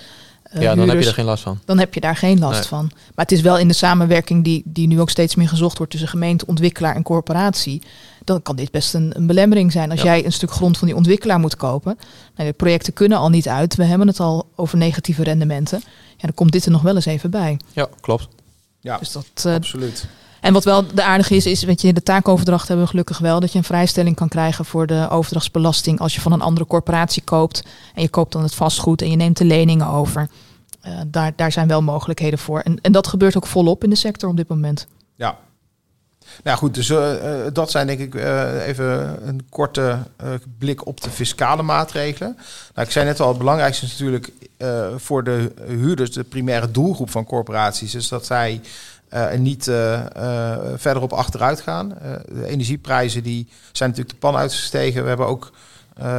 Uh, 0.54 0.62
ja, 0.62 0.74
dan 0.74 0.88
heb 0.88 1.00
je 1.00 1.06
er 1.06 1.14
geen 1.14 1.24
last 1.24 1.42
van. 1.42 1.58
Dan 1.64 1.78
heb 1.78 1.94
je 1.94 2.00
daar 2.00 2.16
geen 2.16 2.38
last 2.38 2.66
van. 2.66 2.90
Maar 2.92 3.24
het 3.24 3.32
is 3.32 3.40
wel 3.40 3.58
in 3.58 3.68
de 3.68 3.74
samenwerking 3.74 4.44
die, 4.44 4.62
die 4.64 4.86
nu 4.86 5.00
ook 5.00 5.10
steeds 5.10 5.34
meer 5.34 5.48
gezocht 5.48 5.76
wordt 5.76 5.92
tussen 5.92 6.10
gemeente, 6.10 6.46
ontwikkelaar 6.46 6.94
en 6.94 7.02
corporatie. 7.02 7.82
Dan 8.24 8.42
kan 8.42 8.56
dit 8.56 8.70
best 8.70 8.94
een, 8.94 9.10
een 9.16 9.26
belemmering 9.26 9.72
zijn. 9.72 9.90
Als 9.90 10.02
jij 10.02 10.24
een 10.24 10.32
stuk 10.32 10.50
grond 10.50 10.78
van 10.78 10.86
die 10.86 10.96
ontwikkelaar 10.96 11.38
moet 11.38 11.56
kopen. 11.56 11.98
Nou, 12.36 12.48
de 12.48 12.54
projecten 12.54 12.92
kunnen 12.92 13.18
al 13.18 13.28
niet 13.28 13.48
uit. 13.48 13.74
We 13.74 13.84
hebben 13.84 14.06
het 14.06 14.20
al 14.20 14.46
over 14.54 14.78
negatieve 14.78 15.22
rendementen 15.22 15.82
ja, 16.22 16.28
dan 16.28 16.34
komt 16.34 16.52
dit 16.52 16.64
er 16.64 16.70
nog 16.70 16.82
wel 16.82 16.94
eens 16.94 17.06
even 17.06 17.30
bij. 17.30 17.56
Ja, 17.72 17.88
klopt. 18.00 18.28
Ja, 18.80 18.98
dus 18.98 19.12
dat, 19.12 19.44
uh, 19.46 19.54
absoluut. 19.54 20.06
En 20.40 20.52
wat 20.52 20.64
wel 20.64 20.86
de 20.94 21.02
aardige 21.02 21.36
is, 21.36 21.46
is 21.46 21.62
weet 21.62 21.80
je, 21.80 21.92
de 21.92 22.02
taakoverdracht 22.02 22.68
hebben 22.68 22.84
we 22.84 22.90
gelukkig 22.90 23.18
wel. 23.18 23.40
Dat 23.40 23.52
je 23.52 23.58
een 23.58 23.64
vrijstelling 23.64 24.16
kan 24.16 24.28
krijgen 24.28 24.64
voor 24.64 24.86
de 24.86 25.08
overdrachtsbelasting 25.10 26.00
als 26.00 26.14
je 26.14 26.20
van 26.20 26.32
een 26.32 26.40
andere 26.40 26.66
corporatie 26.66 27.22
koopt. 27.22 27.64
En 27.94 28.02
je 28.02 28.08
koopt 28.08 28.32
dan 28.32 28.42
het 28.42 28.54
vastgoed 28.54 29.02
en 29.02 29.10
je 29.10 29.16
neemt 29.16 29.36
de 29.36 29.44
leningen 29.44 29.86
over. 29.86 30.28
Uh, 30.86 31.00
daar, 31.06 31.32
daar 31.36 31.52
zijn 31.52 31.68
wel 31.68 31.82
mogelijkheden 31.82 32.38
voor. 32.38 32.60
En, 32.60 32.80
en 32.80 32.92
dat 32.92 33.06
gebeurt 33.06 33.36
ook 33.36 33.46
volop 33.46 33.84
in 33.84 33.90
de 33.90 33.96
sector 33.96 34.28
op 34.28 34.36
dit 34.36 34.48
moment. 34.48 34.86
Ja, 35.16 35.38
nou 36.42 36.58
goed, 36.58 36.74
dus 36.74 36.88
uh, 36.88 37.12
dat 37.52 37.70
zijn 37.70 37.86
denk 37.86 38.00
ik 38.00 38.14
uh, 38.14 38.66
even 38.66 39.18
een 39.28 39.46
korte 39.48 39.98
blik 40.58 40.86
op 40.86 41.00
de 41.00 41.10
fiscale 41.10 41.62
maatregelen. 41.62 42.36
Nou, 42.74 42.86
ik 42.86 42.92
zei 42.92 43.06
net 43.06 43.20
al, 43.20 43.28
het 43.28 43.38
belangrijkste 43.38 43.84
is 43.84 43.90
natuurlijk 43.90 44.32
voor 44.96 45.24
de 45.24 45.52
huurders 45.66 46.12
de 46.12 46.24
primaire 46.24 46.70
doelgroep 46.70 47.10
van 47.10 47.24
corporaties. 47.24 47.92
Dus 47.92 48.08
dat 48.08 48.26
zij 48.26 48.60
niet 49.38 49.64
verder 50.74 51.02
op 51.02 51.12
achteruit 51.12 51.60
gaan. 51.60 51.88
de 52.28 52.46
energieprijzen 52.46 53.22
die 53.22 53.48
zijn 53.72 53.90
natuurlijk 53.90 54.20
de 54.20 54.26
pan 54.26 54.36
uitgestegen. 54.36 55.02
We 55.02 55.08
hebben 55.08 55.26
ook 55.26 55.52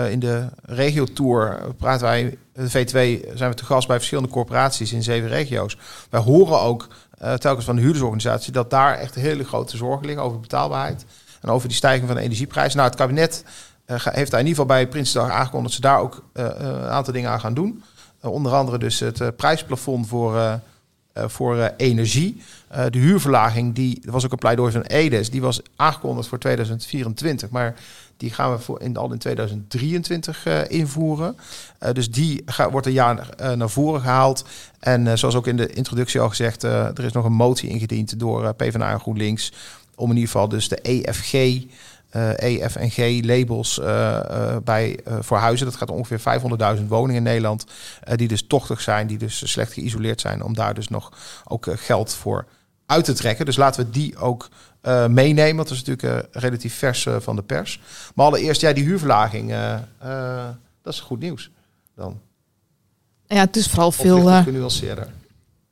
in 0.09 0.19
de 0.19 0.45
regio-tour 0.65 1.59
praten 1.77 2.05
wij, 2.05 2.37
de 2.53 2.69
V2, 2.69 3.35
zijn 3.35 3.49
we 3.49 3.55
te 3.55 3.65
gast 3.65 3.87
bij 3.87 3.97
verschillende 3.97 4.31
corporaties 4.31 4.93
in 4.93 5.03
zeven 5.03 5.29
regio's. 5.29 5.77
Wij 6.09 6.21
horen 6.21 6.59
ook 6.59 6.87
uh, 7.23 7.33
telkens 7.33 7.65
van 7.65 7.75
de 7.75 7.81
huurdersorganisatie, 7.81 8.51
dat 8.51 8.69
daar 8.69 8.97
echt 8.97 9.15
hele 9.15 9.43
grote 9.43 9.77
zorgen 9.77 10.05
liggen 10.05 10.23
over 10.23 10.39
betaalbaarheid 10.39 11.05
en 11.41 11.49
over 11.49 11.67
die 11.67 11.77
stijging 11.77 12.07
van 12.07 12.15
de 12.15 12.21
energieprijzen. 12.21 12.77
Nou, 12.77 12.89
het 12.89 12.99
kabinet 12.99 13.43
uh, 13.87 14.05
heeft 14.05 14.31
daar 14.31 14.39
in 14.39 14.47
ieder 14.47 14.61
geval 14.61 14.65
bij 14.65 14.87
Prinsdag 14.87 15.29
aangekondigd 15.29 15.63
dat 15.63 15.73
ze 15.73 15.81
daar 15.81 15.99
ook 15.99 16.23
uh, 16.33 16.45
een 16.57 16.89
aantal 16.89 17.13
dingen 17.13 17.29
aan 17.29 17.39
gaan 17.39 17.53
doen. 17.53 17.83
onder 18.21 18.53
andere 18.53 18.77
dus 18.77 18.99
het 18.99 19.35
prijsplafond 19.35 20.07
voor, 20.07 20.59
voor 21.13 21.73
energie. 21.77 22.41
de 22.89 22.97
huurverlaging, 22.97 23.75
die, 23.75 24.01
was 24.05 24.25
ook 24.25 24.31
een 24.31 24.37
pleidooi 24.37 24.71
van 24.71 24.81
EDES, 24.81 25.29
die 25.29 25.41
was 25.41 25.61
aangekondigd 25.75 26.27
voor 26.27 26.39
2024. 26.39 27.49
Maar 27.49 27.75
die 28.17 28.33
gaan 28.33 28.51
we 28.51 28.59
voor 28.59 28.81
in, 28.81 28.97
al 28.97 29.11
in 29.11 29.17
2023 29.17 30.45
uh, 30.45 30.61
eh, 30.61 30.69
invoeren. 30.69 31.37
Dus 31.93 32.11
die 32.11 32.43
wordt 32.71 32.87
een 32.87 32.93
jaar 32.93 33.29
naar 33.55 33.69
voren 33.69 34.01
gehaald. 34.01 34.45
En 34.79 35.17
zoals 35.17 35.35
ook 35.35 35.47
in 35.47 35.57
de 35.57 35.73
introductie 35.73 36.19
al 36.19 36.29
gezegd, 36.29 36.63
er 36.63 37.03
is 37.03 37.11
nog 37.11 37.25
een 37.25 37.33
motie 37.33 37.69
ingediend 37.69 38.19
door 38.19 38.53
PvdA 38.53 38.91
en 38.91 38.99
GroenLinks. 38.99 39.51
Om 39.95 40.09
in 40.09 40.15
ieder 40.15 40.31
geval 40.31 40.47
dus 40.47 40.67
de 40.67 40.81
EFG, 40.81 41.63
EF 42.35 42.75
en 42.75 42.89
G 42.89 43.23
labels 43.23 43.81
bij, 44.63 44.99
voor 45.19 45.37
huizen. 45.37 45.65
Dat 45.65 45.75
gaat 45.75 45.89
ongeveer 45.89 46.39
500.000 46.77 46.87
woningen 46.87 47.15
in 47.15 47.23
Nederland. 47.23 47.65
die 48.15 48.27
dus 48.27 48.47
tochtig 48.47 48.81
zijn, 48.81 49.07
die 49.07 49.17
dus 49.17 49.51
slecht 49.51 49.73
geïsoleerd 49.73 50.21
zijn. 50.21 50.43
Om 50.43 50.53
daar 50.53 50.73
dus 50.73 50.87
nog 50.87 51.11
ook 51.47 51.67
geld 51.69 52.13
voor 52.13 52.45
uit 52.85 53.05
te 53.05 53.13
trekken. 53.13 53.45
Dus 53.45 53.55
laten 53.55 53.85
we 53.85 53.91
die 53.91 54.17
ook 54.17 54.49
uh, 54.83 55.07
meenemen. 55.07 55.55
Want 55.55 55.67
dat 55.67 55.77
is 55.77 55.83
natuurlijk 55.83 56.25
uh, 56.25 56.41
relatief 56.41 56.77
vers 56.77 57.05
uh, 57.05 57.15
van 57.19 57.35
de 57.35 57.41
pers. 57.41 57.81
Maar 58.15 58.25
allereerst, 58.25 58.61
ja, 58.61 58.73
die 58.73 58.83
huurverlaging, 58.83 59.55
dat 60.81 60.93
is 60.93 60.99
goed 60.99 61.19
nieuws 61.19 61.51
dan. 61.95 62.19
Ja, 63.27 63.39
het 63.39 63.55
is 63.55 63.67
vooral 63.67 63.91
veel... 63.91 64.29
Uh, 64.29 64.45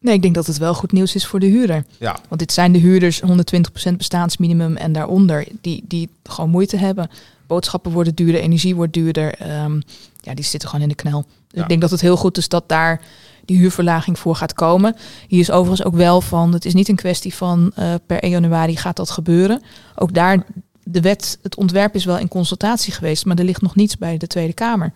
nee, 0.02 0.14
ik 0.14 0.22
denk 0.22 0.36
dat 0.36 0.48
het 0.48 0.58
wel 0.58 0.74
goed 0.74 0.92
nieuws 0.92 1.16
is 1.16 1.26
voor 1.26 1.40
de 1.40 1.46
huurder. 1.46 1.86
Ja. 1.98 2.20
Want 2.28 2.40
dit 2.40 2.52
zijn 2.52 2.72
de 2.72 2.80
huurders 2.80 3.22
120% 3.22 3.96
bestaansminimum 3.98 4.78
en 4.78 4.92
daaronder 4.92 5.48
die, 5.62 5.84
die 5.88 6.10
gewoon 6.24 6.50
moeite 6.50 6.78
hebben. 6.78 7.10
Boodschappen 7.48 7.92
worden 7.92 8.16
duurder, 8.16 8.42
energie 8.42 8.76
wordt 8.76 8.94
duurder. 8.94 9.62
Um, 9.64 9.82
ja, 10.22 10.34
die 10.34 10.46
zitten 10.46 10.70
gewoon 10.70 10.84
in 10.84 10.90
de 10.90 10.96
knel. 10.96 11.22
Dus 11.22 11.58
ja. 11.58 11.62
ik 11.62 11.70
denk 11.70 11.82
dat 11.82 11.92
het 11.92 12.02
heel 12.02 12.18
goed 12.18 12.38
is 12.38 12.48
dat 12.48 12.70
daar 12.70 13.02
die 13.46 13.58
huurverlaging 13.58 14.20
voor 14.20 14.36
gaat 14.36 14.54
komen. 14.54 14.96
Hier 15.28 15.40
is 15.40 15.52
overigens 15.52 15.88
ook 15.88 15.96
wel 15.96 16.22
van, 16.22 16.54
het 16.54 16.66
is 16.66 16.74
niet 16.74 16.90
een 16.90 16.96
kwestie 16.96 17.34
van 17.34 17.72
uh, 17.80 17.94
per 18.06 18.20
1 18.20 18.32
januari 18.32 18.78
gaat 18.78 18.96
dat 18.96 19.10
gebeuren. 19.10 19.62
Ook 19.96 20.14
daar, 20.14 20.46
de 20.84 21.02
wet, 21.02 21.38
het 21.42 21.56
ontwerp 21.56 21.96
is 21.96 22.06
wel 22.06 22.18
in 22.18 22.28
consultatie 22.28 22.94
geweest, 22.94 23.26
maar 23.26 23.38
er 23.38 23.44
ligt 23.44 23.62
nog 23.62 23.76
niets 23.76 23.98
bij 23.98 24.18
de 24.18 24.28
Tweede 24.28 24.54
Kamer. 24.54 24.92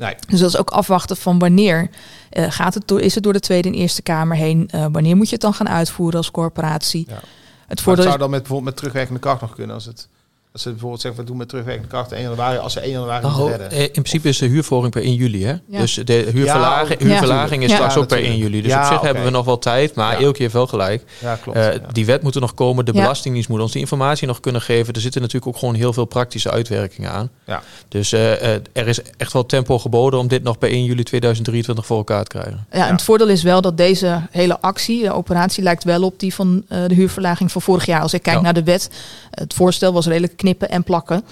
Nee. 0.00 0.14
Dus 0.28 0.40
dat 0.40 0.48
is 0.48 0.56
ook 0.56 0.70
afwachten 0.70 1.16
van 1.16 1.38
wanneer 1.38 1.90
uh, 2.32 2.46
gaat 2.48 2.74
het 2.74 2.88
door, 2.88 3.00
is 3.00 3.14
het 3.14 3.24
door 3.24 3.32
de 3.32 3.40
Tweede 3.40 3.68
en 3.68 3.74
Eerste 3.74 4.02
Kamer 4.02 4.36
heen? 4.36 4.68
Uh, 4.74 4.86
wanneer 4.92 5.16
moet 5.16 5.26
je 5.26 5.32
het 5.32 5.40
dan 5.40 5.54
gaan 5.54 5.68
uitvoeren 5.68 6.16
als 6.16 6.30
corporatie? 6.30 7.04
Ja. 7.08 7.20
Het, 7.66 7.80
voordeel 7.80 8.04
het 8.04 8.12
zou 8.12 8.18
dan 8.18 8.30
met 8.30 8.40
bijvoorbeeld 8.40 8.68
met 8.68 8.76
terugwerkende 8.76 9.20
kracht 9.20 9.40
nog 9.40 9.54
kunnen 9.54 9.74
als 9.74 9.84
het 9.84 10.08
als 10.52 10.62
ze 10.62 10.70
bijvoorbeeld 10.70 11.00
zeggen, 11.00 11.20
we 11.20 11.26
doen 11.26 11.36
met 11.36 11.48
terugwerkende 11.48 11.88
kracht 11.88 12.12
1 12.12 12.22
januari, 12.22 12.58
als 12.58 12.72
ze 12.72 12.80
1 12.80 12.90
januari 12.90 13.26
nou, 13.26 13.50
redden. 13.50 13.70
Eh, 13.70 13.82
in 13.82 13.90
principe 13.90 14.28
is 14.28 14.38
de 14.38 14.46
huurvorming 14.46 14.92
per 14.92 15.02
1 15.02 15.14
juli. 15.14 15.44
Hè? 15.44 15.54
Ja. 15.66 15.78
Dus 15.80 15.94
de 15.94 16.28
huurverlaging, 16.32 17.00
ja, 17.00 17.06
huurverlaging 17.06 17.64
is 17.64 17.72
straks 17.72 17.96
ook 17.96 18.06
per 18.06 18.18
1 18.18 18.36
juli. 18.36 18.62
Dus 18.62 18.74
op 18.74 18.82
zich 18.82 18.92
okay. 18.92 19.04
hebben 19.04 19.24
we 19.24 19.30
nog 19.30 19.44
wel 19.44 19.58
tijd, 19.58 19.94
maar 19.94 20.18
elke 20.18 20.38
keer 20.38 20.50
wel 20.50 20.66
gelijk. 20.66 21.02
Ja, 21.18 21.36
klopt, 21.42 21.58
uh, 21.58 21.68
die 21.92 22.06
wet 22.06 22.22
moet 22.22 22.34
er 22.34 22.40
nog 22.40 22.54
komen, 22.54 22.84
de 22.84 22.92
Belastingdienst 22.92 23.48
moet 23.48 23.60
ons 23.60 23.72
die 23.72 23.80
informatie 23.80 24.26
nog 24.26 24.40
kunnen 24.40 24.62
geven. 24.62 24.94
Er 24.94 25.00
zitten 25.00 25.20
natuurlijk 25.20 25.52
ook 25.52 25.58
gewoon 25.58 25.74
heel 25.74 25.92
veel 25.92 26.04
praktische 26.04 26.50
uitwerkingen 26.50 27.10
aan. 27.10 27.30
Ja. 27.44 27.62
Dus 27.88 28.12
uh, 28.12 28.54
er 28.54 28.88
is 28.88 29.00
echt 29.16 29.32
wel 29.32 29.46
tempo 29.46 29.78
geboden 29.78 30.18
om 30.18 30.28
dit 30.28 30.42
nog 30.42 30.58
bij 30.58 30.70
1 30.70 30.84
juli 30.84 31.02
2023 31.02 31.86
voor 31.86 31.96
elkaar 31.96 32.24
te 32.24 32.38
krijgen. 32.38 32.66
Ja, 32.72 32.86
en 32.86 32.92
het 32.92 33.02
voordeel 33.02 33.28
is 33.28 33.42
wel 33.42 33.60
dat 33.60 33.76
deze 33.76 34.22
hele 34.30 34.60
actie, 34.60 35.02
de 35.02 35.12
operatie, 35.12 35.62
lijkt 35.62 35.84
wel 35.84 36.02
op 36.02 36.18
die 36.18 36.34
van 36.34 36.64
de 36.68 36.94
huurverlaging 36.94 37.52
van 37.52 37.62
vorig 37.62 37.86
jaar. 37.86 38.00
Als 38.00 38.14
ik 38.14 38.22
kijk 38.22 38.40
naar 38.40 38.54
de 38.54 38.62
wet, 38.62 38.90
het 39.30 39.54
voorstel 39.54 39.92
was 39.92 40.06
redelijk 40.06 40.39
knippen 40.40 40.68
en 40.68 40.82
plakken. 40.82 41.24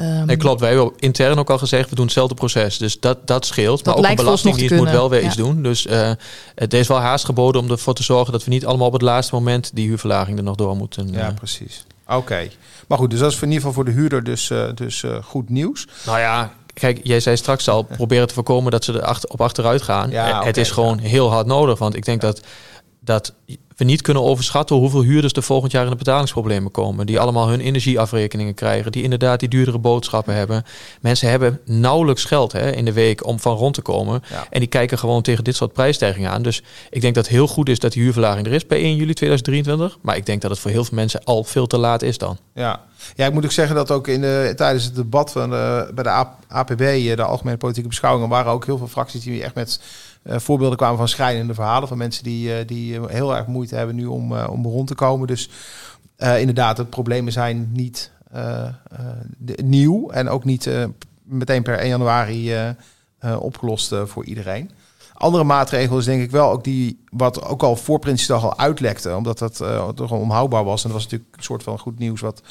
Um, 0.00 0.26
nee, 0.26 0.36
klopt. 0.36 0.60
Wij 0.60 0.74
hebben 0.74 0.92
intern 0.96 1.38
ook 1.38 1.50
al 1.50 1.58
gezegd, 1.58 1.88
we 1.88 1.94
doen 1.94 2.04
hetzelfde 2.04 2.34
proces. 2.34 2.78
Dus 2.78 3.00
dat, 3.00 3.26
dat 3.26 3.46
scheelt. 3.46 3.84
Dat 3.84 3.94
maar 3.94 4.04
ook 4.04 4.10
een 4.10 4.24
belastingdienst 4.24 4.74
moet 4.74 4.90
wel 4.90 5.10
weer 5.10 5.22
iets 5.22 5.36
doen. 5.36 5.62
Dus 5.62 5.86
uh, 5.86 6.10
het 6.54 6.74
is 6.74 6.88
wel 6.88 6.98
haast 6.98 7.24
geboden 7.24 7.60
om 7.60 7.70
ervoor 7.70 7.94
te 7.94 8.02
zorgen 8.02 8.32
dat 8.32 8.44
we 8.44 8.50
niet 8.50 8.66
allemaal 8.66 8.86
op 8.86 8.92
het 8.92 9.02
laatste 9.02 9.34
moment 9.34 9.70
die 9.74 9.86
huurverlaging 9.86 10.38
er 10.38 10.44
nog 10.44 10.56
door 10.56 10.76
moeten. 10.76 11.12
Ja, 11.12 11.28
uh. 11.28 11.34
precies. 11.34 11.86
Oké. 12.08 12.48
Maar 12.88 12.98
goed, 12.98 13.10
dus 13.10 13.18
dat 13.18 13.32
is 13.32 13.36
in 13.36 13.42
ieder 13.42 13.56
geval 13.56 13.72
voor 13.72 13.84
de 13.84 13.90
huurder 13.90 14.24
dus, 14.24 14.50
uh, 14.50 14.68
dus 14.74 15.04
goed 15.22 15.48
nieuws. 15.48 15.86
Nou 16.06 16.18
ja, 16.18 16.52
Kijk, 16.74 17.00
jij 17.02 17.20
zei 17.20 17.36
straks 17.36 17.68
al, 17.68 17.82
proberen 17.82 18.28
te 18.28 18.34
voorkomen 18.34 18.70
dat 18.70 18.84
ze 18.84 18.92
er 18.92 19.02
achter, 19.02 19.30
op 19.30 19.40
achteruit 19.40 19.82
gaan. 19.82 20.10
Ja, 20.10 20.28
okay, 20.28 20.46
het 20.46 20.56
is 20.56 20.70
gewoon 20.70 20.98
ja. 21.02 21.08
heel 21.08 21.30
hard 21.30 21.46
nodig. 21.46 21.78
Want 21.78 21.96
ik 21.96 22.04
denk 22.04 22.20
dat, 22.20 22.40
dat 23.04 23.34
we 23.76 23.84
niet 23.84 24.02
kunnen 24.02 24.22
overschatten 24.22 24.76
hoeveel 24.76 25.02
huurders 25.02 25.32
er 25.32 25.42
volgend 25.42 25.72
jaar 25.72 25.84
in 25.84 25.90
de 25.90 25.96
betalingsproblemen 25.96 26.70
komen. 26.70 27.06
Die 27.06 27.20
allemaal 27.20 27.48
hun 27.48 27.60
energieafrekeningen 27.60 28.54
krijgen. 28.54 28.92
Die 28.92 29.02
inderdaad 29.02 29.40
die 29.40 29.48
duurdere 29.48 29.78
boodschappen 29.78 30.34
hebben. 30.34 30.64
Mensen 31.00 31.28
hebben 31.28 31.60
nauwelijks 31.64 32.24
geld 32.24 32.52
hè, 32.52 32.70
in 32.70 32.84
de 32.84 32.92
week 32.92 33.26
om 33.26 33.40
van 33.40 33.56
rond 33.56 33.74
te 33.74 33.82
komen. 33.82 34.22
Ja. 34.30 34.46
En 34.50 34.60
die 34.60 34.68
kijken 34.68 34.98
gewoon 34.98 35.22
tegen 35.22 35.44
dit 35.44 35.56
soort 35.56 35.72
prijsstijgingen 35.72 36.30
aan. 36.30 36.42
Dus 36.42 36.62
ik 36.90 37.00
denk 37.00 37.14
dat 37.14 37.24
het 37.24 37.34
heel 37.34 37.46
goed 37.46 37.68
is 37.68 37.78
dat 37.78 37.92
die 37.92 38.02
huurverlaging 38.02 38.46
er 38.46 38.52
is 38.52 38.66
bij 38.66 38.78
1 38.78 38.96
juli 38.96 39.14
2023. 39.14 39.98
Maar 40.00 40.16
ik 40.16 40.26
denk 40.26 40.42
dat 40.42 40.50
het 40.50 40.60
voor 40.60 40.70
heel 40.70 40.84
veel 40.84 40.96
mensen 40.96 41.24
al 41.24 41.44
veel 41.44 41.66
te 41.66 41.78
laat 41.78 42.02
is 42.02 42.18
dan. 42.18 42.38
Ja, 42.54 42.80
ja 43.14 43.26
ik 43.26 43.32
moet 43.32 43.44
ook 43.44 43.52
zeggen 43.52 43.76
dat 43.76 43.90
ook 43.90 44.08
in 44.08 44.20
de, 44.20 44.52
tijdens 44.56 44.84
het 44.84 44.94
debat 44.94 45.32
van 45.32 45.50
de, 45.50 45.90
bij 45.94 46.04
de 46.04 46.26
APB, 46.48 46.78
de 47.16 47.22
Algemene 47.22 47.56
Politieke 47.56 47.88
Beschouwingen, 47.88 48.28
waren 48.28 48.52
ook 48.52 48.64
heel 48.64 48.78
veel 48.78 48.88
fracties 48.88 49.22
die 49.22 49.42
echt 49.42 49.54
met 49.54 49.80
voorbeelden 50.24 50.76
kwamen 50.76 50.98
van 50.98 51.08
schrijnende 51.08 51.54
verhalen 51.54 51.88
van 51.88 51.98
mensen 51.98 52.24
die, 52.24 52.64
die 52.64 53.00
heel 53.06 53.36
erg 53.36 53.46
moeite 53.46 53.76
hebben 53.76 53.94
nu 53.94 54.06
om, 54.06 54.32
om 54.32 54.66
rond 54.66 54.86
te 54.86 54.94
komen. 54.94 55.26
Dus 55.26 55.50
inderdaad, 56.16 56.76
de 56.76 56.84
problemen 56.84 57.32
zijn 57.32 57.70
niet 57.72 58.10
nieuw 59.62 60.10
en 60.10 60.28
ook 60.28 60.44
niet 60.44 60.70
meteen 61.22 61.62
per 61.62 61.78
1 61.78 61.88
januari 61.88 62.74
opgelost 63.38 63.94
voor 64.04 64.24
iedereen. 64.24 64.70
Andere 65.14 65.44
maatregel 65.44 65.98
is 65.98 66.04
denk 66.04 66.22
ik 66.22 66.30
wel 66.30 66.50
ook 66.50 66.64
die, 66.64 67.04
wat 67.10 67.44
ook 67.44 67.62
al 67.62 67.76
voor 67.76 67.98
Prinsjesdag 67.98 68.44
al 68.44 68.58
uitlekte, 68.58 69.16
omdat 69.16 69.38
dat 69.38 69.56
toch 69.94 70.10
onhoudbaar 70.10 70.64
was. 70.64 70.84
En 70.84 70.90
dat 70.90 70.98
was 70.98 71.10
natuurlijk 71.10 71.36
een 71.36 71.42
soort 71.42 71.62
van 71.62 71.78
goed 71.78 71.98
nieuws 71.98 72.20
wat 72.20 72.42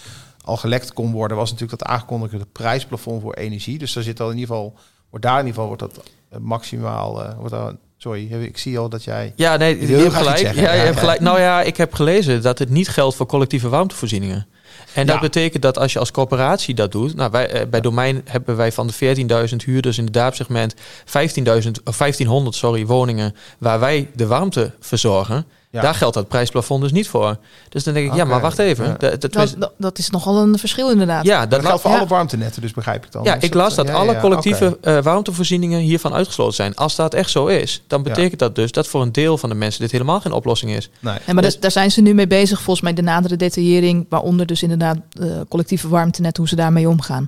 al 0.43 0.57
gelekt 0.57 0.93
kon 0.93 1.11
worden, 1.11 1.37
was 1.37 1.51
natuurlijk 1.51 1.79
dat 1.79 1.89
aangekondigde 1.89 2.45
prijsplafond 2.51 3.21
voor 3.21 3.33
energie. 3.33 3.77
Dus 3.77 3.93
daar 3.93 4.03
zit 4.03 4.19
al 4.19 4.31
in 4.31 4.37
ieder 4.37 4.55
geval, 4.55 4.73
wordt 5.09 5.25
daar 5.25 5.39
in 5.39 5.45
ieder 5.45 5.61
geval 5.61 5.67
wordt 5.67 5.95
dat 5.95 5.97
eh, 5.97 6.03
maximaal, 6.39 7.23
uh, 7.23 7.29
wordt 7.37 7.53
daar, 7.53 7.73
sorry, 7.97 8.31
ik 8.31 8.57
zie 8.57 8.77
al 8.77 8.89
dat 8.89 9.03
jij. 9.03 9.33
Ja, 9.35 9.57
nee, 9.57 9.87
je 9.87 9.95
hebt 9.95 10.13
gelijk. 10.13 10.39
Ja, 10.39 10.73
je 10.73 10.81
hebt 10.81 10.99
gelijk. 10.99 11.19
Nou 11.19 11.39
ja, 11.39 11.61
ik 11.61 11.77
heb 11.77 11.93
gelezen 11.93 12.41
dat 12.41 12.59
het 12.59 12.69
niet 12.69 12.89
geldt 12.89 13.15
voor 13.15 13.25
collectieve 13.25 13.69
warmtevoorzieningen. 13.69 14.47
En 14.93 15.07
dat 15.07 15.19
betekent 15.19 15.61
dat 15.61 15.77
als 15.77 15.93
je 15.93 15.99
als 15.99 16.11
corporatie 16.11 16.75
dat 16.75 16.91
doet, 16.91 17.15
nou 17.15 17.31
wij, 17.31 17.49
eh, 17.49 17.67
bij 17.67 17.81
Domein 17.81 18.21
hebben 18.25 18.55
wij 18.55 18.71
van 18.71 18.87
de 18.87 18.93
14.000 18.93 19.63
huurders 19.63 19.97
in 19.97 20.03
het 20.03 20.13
daapsegment 20.13 20.75
15.000 21.05 21.83
of 21.83 21.95
1500 21.95 22.55
sorry, 22.55 22.85
woningen 22.85 23.35
waar 23.57 23.79
wij 23.79 24.09
de 24.15 24.27
warmte 24.27 24.71
verzorgen. 24.79 25.45
Daar 25.81 25.95
geldt 25.95 26.15
dat 26.15 26.27
prijsplafond 26.27 26.81
dus 26.81 26.91
niet 26.91 27.07
voor. 27.07 27.37
Dus 27.69 27.83
dan 27.83 27.93
denk 27.93 28.07
ik, 28.07 28.15
ja, 28.15 28.25
maar 28.25 28.41
wacht 28.41 28.59
even. 28.59 28.95
dat, 28.97 29.73
dat, 29.77 29.97
is 29.97 30.09
nogal 30.09 30.37
een 30.37 30.57
verschil 30.57 30.91
inderdaad. 30.91 31.25
Ja, 31.25 31.45
dat, 31.45 31.65
geldt 31.65 31.81
voor 31.81 31.91
alle 31.91 32.07
warmtenetten, 32.07 32.61
dus 32.61 32.71
begrijp 32.71 33.05
ik 33.05 33.11
dan. 33.11 33.23
Ja, 33.23 33.37
ik 33.39 33.53
las 33.53 33.75
dat, 33.75 33.89
alle 33.89 34.19
collectieve 34.19 34.77
uh, 34.83 35.01
warmtevoorzieningen 35.01 35.79
hiervan 35.79 36.13
uitgesloten 36.13 36.55
zijn. 36.55 36.75
Als 36.75 36.95
dat 36.95 37.13
echt 37.13 37.29
zo 37.29 37.45
is, 37.45 37.83
dan 37.87 38.03
betekent 38.03 38.39
dat 38.39 38.55
dus 38.55 38.71
dat 38.71 38.87
voor 38.87 39.01
een 39.01 39.11
deel 39.11 39.37
van 39.37 39.49
de 39.49 39.55
mensen 39.55 39.81
dit 39.81 39.91
helemaal 39.91 40.19
geen 40.19 40.31
oplossing 40.31 40.71
is. 40.71 40.89
Nee. 40.99 41.17
maar 41.33 41.43
dus, 41.43 41.59
daar 41.59 41.71
zijn 41.71 41.91
ze 41.91 42.01
nu 42.01 42.13
mee 42.13 42.27
bezig, 42.27 42.61
volgens 42.61 42.81
mij 42.81 42.93
de 42.93 43.01
nadere 43.01 43.35
detaillering, 43.35 44.05
waaronder 44.09 44.45
dus 44.45 44.63
inderdaad 44.63 44.97
uh, 45.19 45.31
collectieve 45.49 45.87
warmtenet, 45.87 46.37
hoe 46.37 46.47
ze 46.47 46.55
daarmee 46.55 46.89
omgaan. 46.89 47.27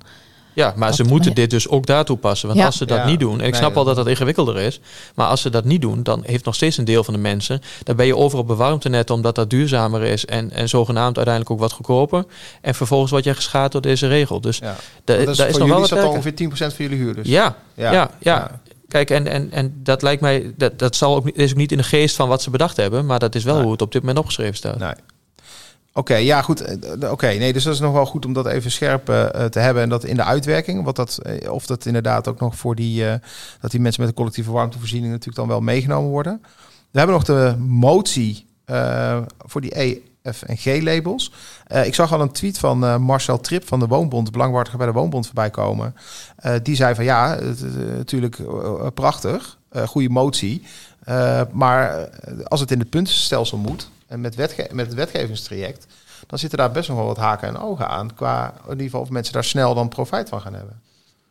Ja, 0.55 0.73
maar 0.75 0.93
ze 0.93 1.03
moeten 1.03 1.33
dit 1.33 1.49
dus 1.49 1.67
ook 1.67 1.85
daar 1.85 2.05
toepassen. 2.05 2.47
Want 2.47 2.61
als 2.61 2.77
ze 2.77 2.85
dat 2.85 3.05
niet 3.05 3.19
doen, 3.19 3.41
en 3.41 3.47
ik 3.47 3.55
snap 3.55 3.77
al 3.77 3.83
dat 3.83 3.95
dat 3.95 4.07
ingewikkelder 4.07 4.57
is, 4.57 4.79
maar 5.15 5.27
als 5.27 5.41
ze 5.41 5.49
dat 5.49 5.65
niet 5.65 5.81
doen, 5.81 6.03
dan 6.03 6.23
heeft 6.25 6.45
nog 6.45 6.55
steeds 6.55 6.77
een 6.77 6.85
deel 6.85 7.03
van 7.03 7.13
de 7.13 7.19
mensen, 7.19 7.61
dan 7.83 7.95
ben 7.95 8.05
je 8.05 8.15
over 8.15 8.39
op 8.39 8.47
bewarmtenet 8.47 9.09
omdat 9.09 9.35
dat 9.35 9.49
duurzamer 9.49 10.03
is 10.03 10.25
en, 10.25 10.51
en 10.51 10.69
zogenaamd 10.69 11.15
uiteindelijk 11.15 11.53
ook 11.53 11.59
wat 11.59 11.71
goedkoper. 11.71 12.25
En 12.61 12.75
vervolgens 12.75 13.11
word 13.11 13.23
je 13.23 13.33
geschaad 13.33 13.71
door 13.71 13.81
deze 13.81 14.07
regel. 14.07 14.41
Dus 14.41 14.57
ja. 14.57 14.75
daar 15.03 15.17
is, 15.17 15.39
is 15.39 15.57
nog 15.57 15.67
wel 15.67 15.79
wat 15.79 15.89
dat 15.89 16.03
ongeveer 16.03 16.33
10% 16.33 16.47
van 16.55 16.69
jullie 16.77 16.97
huur 16.97 17.15
dus. 17.15 17.27
Ja, 17.27 17.55
ja, 17.73 18.11
ja. 18.19 18.59
Kijk, 18.87 19.09
en, 19.09 19.27
en, 19.27 19.51
en 19.51 19.79
dat 19.83 20.01
lijkt 20.01 20.21
mij, 20.21 20.53
dat, 20.57 20.79
dat 20.79 20.95
zal 20.95 21.15
ook, 21.15 21.29
is 21.29 21.51
ook 21.51 21.57
niet 21.57 21.71
in 21.71 21.77
de 21.77 21.83
geest 21.83 22.15
van 22.15 22.27
wat 22.27 22.41
ze 22.41 22.49
bedacht 22.49 22.77
hebben, 22.77 23.05
maar 23.05 23.19
dat 23.19 23.35
is 23.35 23.43
wel 23.43 23.61
hoe 23.61 23.71
het 23.71 23.81
op 23.81 23.91
dit 23.91 24.01
moment 24.01 24.19
opgeschreven 24.19 24.55
staat. 24.55 24.79
Nee. 24.79 24.93
Oké, 25.97 26.15
ja 26.15 26.41
goed. 26.41 26.61
Eh, 26.61 27.11
oké, 27.11 27.27
nee, 27.27 27.53
dus 27.53 27.63
dat 27.63 27.73
is 27.73 27.79
nog 27.79 27.93
wel 27.93 28.05
goed 28.05 28.25
om 28.25 28.33
dat 28.33 28.45
even 28.47 28.71
scherp 28.71 29.09
uh, 29.09 29.25
te 29.25 29.59
hebben 29.59 29.83
en 29.83 29.89
dat 29.89 30.03
in 30.03 30.15
de 30.15 30.23
uitwerking, 30.23 30.83
wat 30.83 30.95
dat, 30.95 31.19
of 31.49 31.65
dat 31.65 31.85
inderdaad 31.85 32.27
ook 32.27 32.39
nog 32.39 32.55
voor 32.55 32.75
die, 32.75 33.05
dat 33.59 33.71
die 33.71 33.79
mensen 33.79 34.01
met 34.01 34.09
de 34.09 34.17
collectieve 34.17 34.51
warmtevoorziening 34.51 35.11
natuurlijk 35.11 35.37
dan 35.37 35.47
wel 35.47 35.61
meegenomen 35.61 36.09
worden. 36.09 36.41
We 36.91 36.97
hebben 36.97 37.15
nog 37.15 37.25
de 37.25 37.55
motie 37.67 38.45
voor 39.37 39.61
die 39.61 39.81
E, 39.81 39.97
F 40.33 40.41
en 40.41 40.57
G 40.57 40.65
labels. 40.81 41.31
ik 41.83 41.95
zag 41.95 42.13
al 42.13 42.21
een 42.21 42.31
tweet 42.31 42.57
van 42.57 43.01
Marcel 43.01 43.39
Trip 43.39 43.67
van 43.67 43.79
de 43.79 43.87
Woonbond, 43.87 44.31
belangwaardiger 44.31 44.77
bij 44.77 44.87
de 44.87 44.93
Woonbond, 44.93 45.25
voorbij 45.25 45.49
komen. 45.49 45.95
die 46.63 46.75
zei 46.75 46.95
van 46.95 47.03
ja, 47.03 47.39
natuurlijk 47.97 48.37
prachtig, 48.93 49.57
goede 49.85 50.09
motie, 50.09 50.63
maar 51.51 52.09
als 52.43 52.59
het 52.59 52.71
in 52.71 52.79
het 52.79 52.89
puntenstelsel 52.89 53.57
moet 53.57 53.89
en 54.07 54.21
met, 54.21 54.35
wetge 54.35 54.69
met 54.71 54.85
het 54.85 54.95
wetgevingstraject, 54.95 55.87
dan 56.27 56.39
zitten 56.39 56.57
daar 56.57 56.71
best 56.71 56.89
nog 56.89 56.97
wel 56.97 57.07
wat 57.07 57.17
haken 57.17 57.47
en 57.47 57.57
ogen 57.57 57.87
aan. 57.87 58.13
Qua 58.13 58.53
in 58.63 58.71
ieder 58.71 58.83
geval 58.83 59.01
of 59.01 59.09
mensen 59.09 59.33
daar 59.33 59.43
snel 59.43 59.73
dan 59.73 59.89
profijt 59.89 60.29
van 60.29 60.41
gaan 60.41 60.53
hebben. 60.53 60.79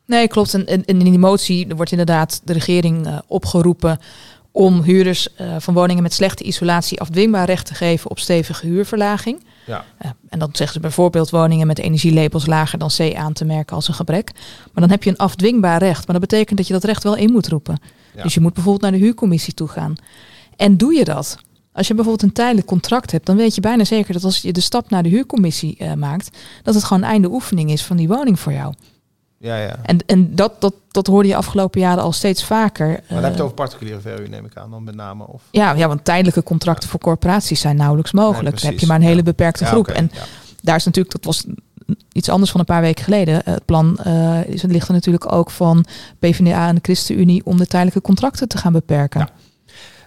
Nee, 0.07 0.29
klopt. 0.29 0.55
En, 0.55 0.85
in 0.85 0.99
die 0.99 1.19
motie 1.19 1.67
wordt 1.77 1.91
inderdaad 1.91 2.41
de 2.45 2.53
regering 2.53 3.07
uh, 3.07 3.19
opgeroepen 3.27 3.99
om 4.51 4.83
huurders 4.83 5.29
uh, 5.41 5.57
van 5.59 5.75
woningen 5.75 6.03
met 6.03 6.13
slechte 6.13 6.45
isolatie 6.45 7.01
afdwingbaar 7.01 7.47
recht 7.47 7.67
te 7.67 7.75
geven 7.75 8.11
op 8.11 8.19
stevige 8.19 8.67
huurverlaging. 8.67 9.45
Ja. 9.67 9.85
Uh, 10.03 10.11
en 10.29 10.39
dan 10.39 10.49
zeggen 10.53 10.75
ze 10.75 10.81
bijvoorbeeld 10.81 11.31
woningen 11.31 11.67
met 11.67 11.79
energielabels 11.79 12.47
lager 12.47 12.79
dan 12.79 12.91
C 12.97 13.15
aan 13.15 13.33
te 13.33 13.45
merken 13.45 13.77
als 13.77 13.89
een 13.89 13.95
gebrek. 13.95 14.31
Maar 14.73 14.83
dan 14.83 14.91
heb 14.91 15.03
je 15.03 15.11
een 15.11 15.17
afdwingbaar 15.17 15.79
recht. 15.79 16.07
Maar 16.07 16.21
dat 16.21 16.29
betekent 16.31 16.59
dat 16.59 16.67
je 16.67 16.73
dat 16.73 16.85
recht 16.85 17.03
wel 17.03 17.17
in 17.17 17.33
moet 17.33 17.49
roepen. 17.49 17.79
Ja. 18.15 18.23
Dus 18.23 18.35
je 18.35 18.41
moet 18.41 18.55
bijvoorbeeld 18.55 18.83
naar 18.91 19.01
de 19.01 19.05
huurcommissie 19.07 19.55
toe 19.55 19.69
gaan. 19.69 19.95
En 20.57 20.77
doe 20.77 20.95
je 20.95 21.05
dat? 21.05 21.39
Als 21.75 21.87
je 21.87 21.95
bijvoorbeeld 21.95 22.29
een 22.29 22.35
tijdelijk 22.35 22.67
contract 22.67 23.11
hebt, 23.11 23.27
dan 23.27 23.37
weet 23.37 23.55
je 23.55 23.61
bijna 23.61 23.85
zeker 23.85 24.13
dat 24.13 24.25
als 24.25 24.43
je 24.43 24.53
de 24.53 24.61
stap 24.61 24.91
naar 24.91 25.03
de 25.03 25.09
huurcommissie 25.09 25.77
uh, 25.79 25.93
maakt, 25.93 26.39
dat 26.63 26.75
het 26.75 26.85
gewoon 26.85 27.03
einde 27.03 27.31
oefening 27.31 27.71
is 27.71 27.85
van 27.85 27.97
die 27.97 28.09
woning 28.09 28.41
voor 28.41 28.53
jou. 28.53 28.75
Ja, 29.39 29.57
ja. 29.57 29.77
En, 29.83 29.99
en 30.07 30.35
dat, 30.35 30.61
dat, 30.61 30.75
dat 30.91 31.07
hoorde 31.07 31.29
je 31.29 31.37
afgelopen 31.37 31.81
jaren 31.81 32.03
al 32.03 32.13
steeds 32.13 32.45
vaker. 32.45 32.87
Maar 32.87 33.03
dan 33.09 33.17
heb 33.17 33.23
je 33.23 33.29
het 33.29 33.39
eh, 33.39 33.45
over 33.45 33.57
particuliere 33.57 34.01
verhuur, 34.01 34.29
neem 34.29 34.45
ik 34.45 34.57
aan, 34.57 34.71
dan 34.71 34.85
met 34.85 34.95
name? 34.95 35.27
Of? 35.27 35.43
Ja, 35.51 35.73
ja, 35.73 35.89
want 35.89 36.05
tijdelijke 36.05 36.43
contracten 36.43 36.89
voor 36.89 37.01
corporaties 37.01 37.61
zijn 37.61 37.77
nauwelijks 37.77 38.13
mogelijk. 38.13 38.61
dan 38.61 38.71
heb 38.71 38.81
je 38.81 38.87
maar 38.87 38.97
een 38.97 39.03
hele 39.03 39.23
beperkte 39.23 39.65
groep. 39.65 39.89
en 39.89 40.11
daar 40.63 40.77
is 40.77 40.85
natuurlijk, 40.85 41.15
dat 41.15 41.25
was 41.25 41.45
iets 42.13 42.29
anders 42.29 42.51
van 42.51 42.61
een 42.61 42.67
paar 42.67 42.81
weken 42.81 43.05
geleden. 43.05 43.41
Het 43.45 43.65
plan 43.65 43.99
uh, 44.07 44.47
is, 44.47 44.63
het 44.63 44.71
ligt 44.71 44.89
er 44.89 44.95
natuurlijk 44.95 45.33
ook 45.33 45.51
van 45.51 45.85
PvdA 46.19 46.69
en 46.69 46.75
de 46.75 46.81
ChristenUnie 46.83 47.45
om 47.45 47.57
de 47.57 47.67
tijdelijke 47.67 48.01
contracten 48.01 48.49
te 48.49 48.59
gaan 48.59 48.73
beperken. 48.73 49.29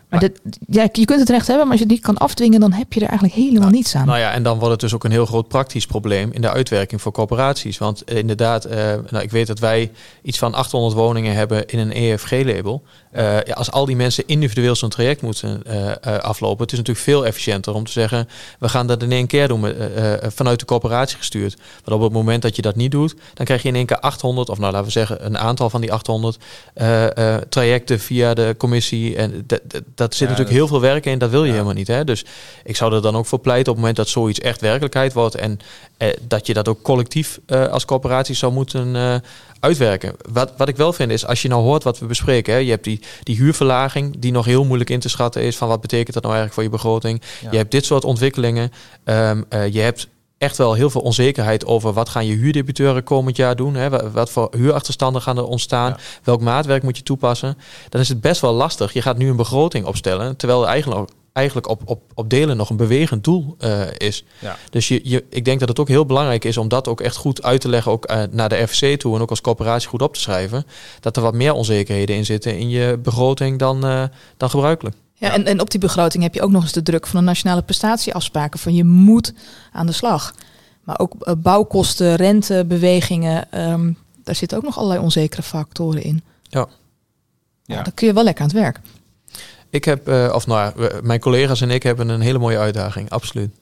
Maar, 0.10 0.20
dit, 0.20 0.40
ja, 0.68 0.88
je 0.92 1.06
kunt 1.06 1.20
het 1.20 1.30
recht 1.30 1.48
hebben, 1.48 1.68
maar 1.68 1.78
als 1.78 1.82
je 1.82 1.86
het 1.86 1.94
niet 1.94 2.06
kan 2.06 2.18
afdwingen, 2.18 2.60
dan 2.60 2.72
heb 2.72 2.94
je 2.94 3.00
er 3.00 3.08
eigenlijk 3.08 3.40
helemaal 3.40 3.62
nou, 3.62 3.72
niets 3.72 3.96
aan. 3.96 4.06
Nou 4.06 4.20
ja, 4.20 4.32
en 4.32 4.44
dan 4.44 4.58
wordt 4.58 4.72
het 4.72 4.80
dus 4.80 4.94
ook 4.94 5.04
een 5.04 5.12
heel 5.12 5.26
groot 5.26 5.48
praktisch 5.48 5.86
probleem 5.86 6.32
in 6.32 6.42
de 6.42 6.50
uitwerking 6.50 7.02
voor 7.02 7.12
corporaties. 7.12 7.78
Want 7.78 8.04
eh, 8.04 8.18
inderdaad, 8.18 8.66
uh, 8.66 8.72
nou, 9.10 9.24
ik 9.24 9.32
weet 9.32 9.48
dat 9.48 9.60
wij 9.60 9.92
iets 10.22 10.38
van 10.38 10.54
800 10.54 10.94
woningen 10.94 11.36
hebben 11.36 11.68
in 11.68 11.80
een 11.80 11.92
EFG-label. 11.92 12.84
Uh, 13.16 13.24
ja, 13.44 13.54
als 13.54 13.72
al 13.72 13.86
die 13.86 13.96
mensen 13.96 14.24
individueel 14.28 14.76
zo'n 14.76 14.90
traject 14.90 15.22
moeten 15.22 15.64
aflopen, 16.22 16.62
het 16.62 16.72
is 16.72 16.78
natuurlijk 16.78 17.06
veel 17.06 17.26
efficiënter 17.26 17.74
om 17.74 17.86
te 17.86 17.92
zeggen, 17.92 18.28
we 18.60 18.70
gaan 18.70 18.88
dat 18.88 19.04
in 19.04 19.12
één 19.12 19.28
keer 19.28 19.48
doen, 19.48 19.74
vanuit 20.22 20.60
de 20.60 20.66
corporatie 20.66 21.18
gestuurd. 21.18 21.58
Maar 21.86 21.96
op 21.96 22.02
het 22.02 22.12
moment 22.12 22.42
dat 22.42 22.56
je 22.56 22.62
dat 22.62 22.76
niet 22.76 22.92
doet, 22.92 23.16
dan 23.34 23.46
krijg 23.46 23.62
je 23.62 23.68
in 23.68 23.76
één 23.76 23.86
keer 23.86 24.00
800, 24.00 24.50
of 24.50 24.58
nou 24.58 24.72
laten 24.72 24.88
we 24.88 24.92
zeggen 24.92 25.26
een 25.26 25.38
aantal 25.38 25.70
van 25.70 25.82
die 25.82 25.94
800 25.94 26.38
trajecten 27.50 28.00
via 28.00 28.34
de 28.34 28.56
commissie. 28.58 29.16
En 29.16 29.46
dat 29.98 30.16
zit 30.16 30.28
natuurlijk 30.28 30.56
heel 30.56 30.68
veel 30.68 30.82
werk 30.82 31.06
in, 31.06 31.18
dat 31.18 31.30
wil 31.30 31.44
je 31.44 31.52
helemaal 31.52 31.74
niet. 31.74 31.88
Hè? 31.88 32.04
Dus 32.04 32.26
ik 32.64 32.76
zou 32.76 32.94
er 32.94 33.02
dan 33.02 33.16
ook 33.16 33.26
voor 33.26 33.40
pleiten 33.40 33.72
op 33.72 33.78
het 33.78 33.78
moment 33.78 33.96
dat 33.96 34.08
zoiets 34.08 34.40
echt 34.40 34.62
werkelijkheid 34.62 35.14
wordt 35.14 35.36
en 35.36 35.60
eh, 35.98 36.10
dat 36.22 36.48
je 36.48 36.54
dat 36.54 36.68
ook 36.68 36.82
collectief 36.82 37.40
eh, 37.46 37.68
als 37.68 37.86
corporatie 37.86 38.36
zou 38.36 38.54
moeten 38.54 38.96
uh, 38.96 39.16
uitwerken. 39.60 40.16
Wat, 40.32 40.54
wat 40.58 40.68
ik 40.68 40.76
wel 40.76 40.94
vind 40.94 41.12
is, 41.12 41.26
als 41.26 41.42
je 41.42 41.48
nou 41.48 41.62
hoort 41.62 41.84
wat 41.84 42.00
we 42.00 42.06
bespreken, 42.06 42.54
hè, 42.54 42.60
je 42.60 42.70
hebt 42.70 42.84
die, 42.84 43.00
die 43.24 43.36
huurverlaging 43.36 44.16
die 44.20 44.32
nog 44.32 44.46
heel 44.46 44.66
moeilijk 44.66 44.90
in 44.90 45.00
te 45.00 45.10
schatten 45.10 45.42
is 45.42 45.58
van 45.58 45.68
wat 45.68 45.82
betekent 45.82 46.14
dat 46.14 46.24
nou 46.24 46.36
eigenlijk 46.36 46.54
voor 46.54 46.64
je 46.64 46.84
begroting. 46.84 47.22
Je 47.52 47.58
hebt 47.58 47.72
dit 47.72 47.86
soort 47.86 48.04
ontwikkelingen. 48.04 48.72
Um, 49.06 49.46
je 49.50 49.80
hebt 49.80 50.08
echt 50.38 50.58
wel 50.58 50.74
heel 50.74 50.90
veel 50.90 51.02
onzekerheid 51.02 51.66
over 51.66 51.94
wat 51.94 52.10
gaan 52.10 52.26
je 52.26 52.36
huurdebiteuren 52.36 53.04
komend 53.04 53.36
jaar 53.36 53.56
doen. 53.56 53.76
Hè? 53.76 54.12
Wat 54.12 54.30
voor 54.30 54.48
huurachterstanden 54.58 55.22
gaan 55.22 55.38
er 55.38 55.46
ontstaan? 55.46 55.98
Welk 56.24 56.42
maatwerk 56.42 56.84
moet 56.84 56.98
je 56.98 57.04
toepassen? 57.04 57.58
Dan 57.90 58.02
is 58.02 58.10
het 58.10 58.22
best 58.22 58.42
wel 58.42 58.54
lastig. 58.54 58.94
Je 58.94 59.02
gaat 59.02 59.18
nu 59.18 59.30
een 59.30 59.36
begroting 59.36 59.86
opstellen, 59.86 60.36
terwijl 60.36 60.62
er 60.62 60.68
eigenlijk, 60.68 61.10
eigenlijk 61.34 61.68
op, 61.68 61.82
op, 61.86 62.02
op 62.14 62.30
delen 62.30 62.58
nog 62.58 62.70
een 62.70 62.78
bewegend 62.78 63.24
doel 63.24 63.56
uh, 63.60 63.82
is. 63.98 64.24
Ja. 64.40 64.58
Dus 64.70 64.88
je, 64.88 65.00
je, 65.04 65.24
ik 65.30 65.46
denk 65.46 65.60
dat 65.60 65.70
het 65.70 65.80
ook 65.80 65.88
heel 65.88 66.06
belangrijk 66.06 66.46
is 66.46 66.58
om 66.58 66.68
dat 66.68 66.88
ook 66.88 67.02
echt 67.02 67.16
goed 67.16 67.44
uit 67.44 67.62
te 67.62 67.70
leggen, 67.70 67.92
ook 67.92 68.12
uh, 68.12 68.24
naar 68.32 68.50
de 68.50 68.68
FC 68.68 69.00
toe 69.00 69.16
en 69.16 69.22
ook 69.22 69.30
als 69.30 69.42
coöperatie 69.42 69.90
goed 69.90 70.02
op 70.02 70.14
te 70.14 70.20
schrijven. 70.20 70.66
Dat 71.00 71.16
er 71.16 71.22
wat 71.22 71.34
meer 71.34 71.54
onzekerheden 71.54 72.16
in 72.16 72.26
zitten 72.26 72.58
in 72.58 72.70
je 72.70 73.00
begroting 73.04 73.60
dan, 73.60 73.86
uh, 73.86 74.04
dan 74.38 74.50
gebruikelijk. 74.50 74.96
Ja, 75.20 75.34
en, 75.34 75.46
en 75.46 75.62
op 75.62 75.72
die 75.72 75.80
begroting 75.80 76.24
heb 76.24 76.34
je 76.34 76.42
ook 76.42 76.52
nog 76.52 76.64
eens 76.64 76.72
de 76.72 76.84
druk 76.84 77.08
van 77.08 77.20
de 77.20 77.26
nationale 77.26 77.62
prestatieafspraken 77.62 78.60
van 78.60 78.74
je 78.74 78.84
moet 78.84 79.34
aan 79.72 79.86
de 79.86 79.92
slag. 79.92 80.34
Maar 80.84 81.00
ook 81.00 81.14
uh, 81.20 81.34
bouwkosten, 81.38 82.16
rentebewegingen, 82.16 83.62
um, 83.72 83.98
daar 84.24 84.36
zitten 84.36 84.58
ook 84.58 84.64
nog 84.64 84.78
allerlei 84.78 85.02
onzekere 85.02 85.44
factoren 85.44 86.04
in. 86.04 86.24
Ja. 86.44 86.68
ja. 87.64 87.84
dan 87.84 87.94
kun 87.94 88.08
je 88.08 88.14
wel 88.14 88.24
lekker 88.24 88.44
aan 88.44 88.50
het 88.50 88.60
werk. 88.60 88.80
Ik 89.70 89.86
heb, 89.86 90.10
uh, 90.10 90.32
of 90.34 90.48
nou, 90.48 90.74
mijn 91.02 91.20
collega's 91.20 91.62
en 91.62 91.72
ik 91.72 91.84
hebben 91.84 92.10
een 92.10 92.22
hele 92.22 92.40
mooie 92.40 92.58
uitdaging, 92.58 93.10
absoluut. 93.10 93.56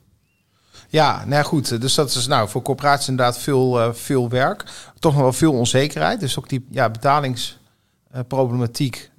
Ja, 0.89 1.17
nou 1.17 1.29
ja, 1.29 1.43
goed. 1.43 1.81
Dus 1.81 1.95
dat 1.95 2.15
is 2.15 2.27
nou 2.27 2.49
voor 2.49 2.61
corporaties 2.61 3.07
inderdaad 3.07 3.37
veel, 3.37 3.79
uh, 3.79 3.93
veel 3.93 4.29
werk. 4.29 4.63
Toch 4.99 5.13
nog 5.13 5.21
wel 5.21 5.33
veel 5.33 5.53
onzekerheid. 5.53 6.19
Dus 6.19 6.37
ook 6.37 6.49
die 6.49 6.65
ja, 6.69 6.89
betalingsproblematiek 6.89 9.11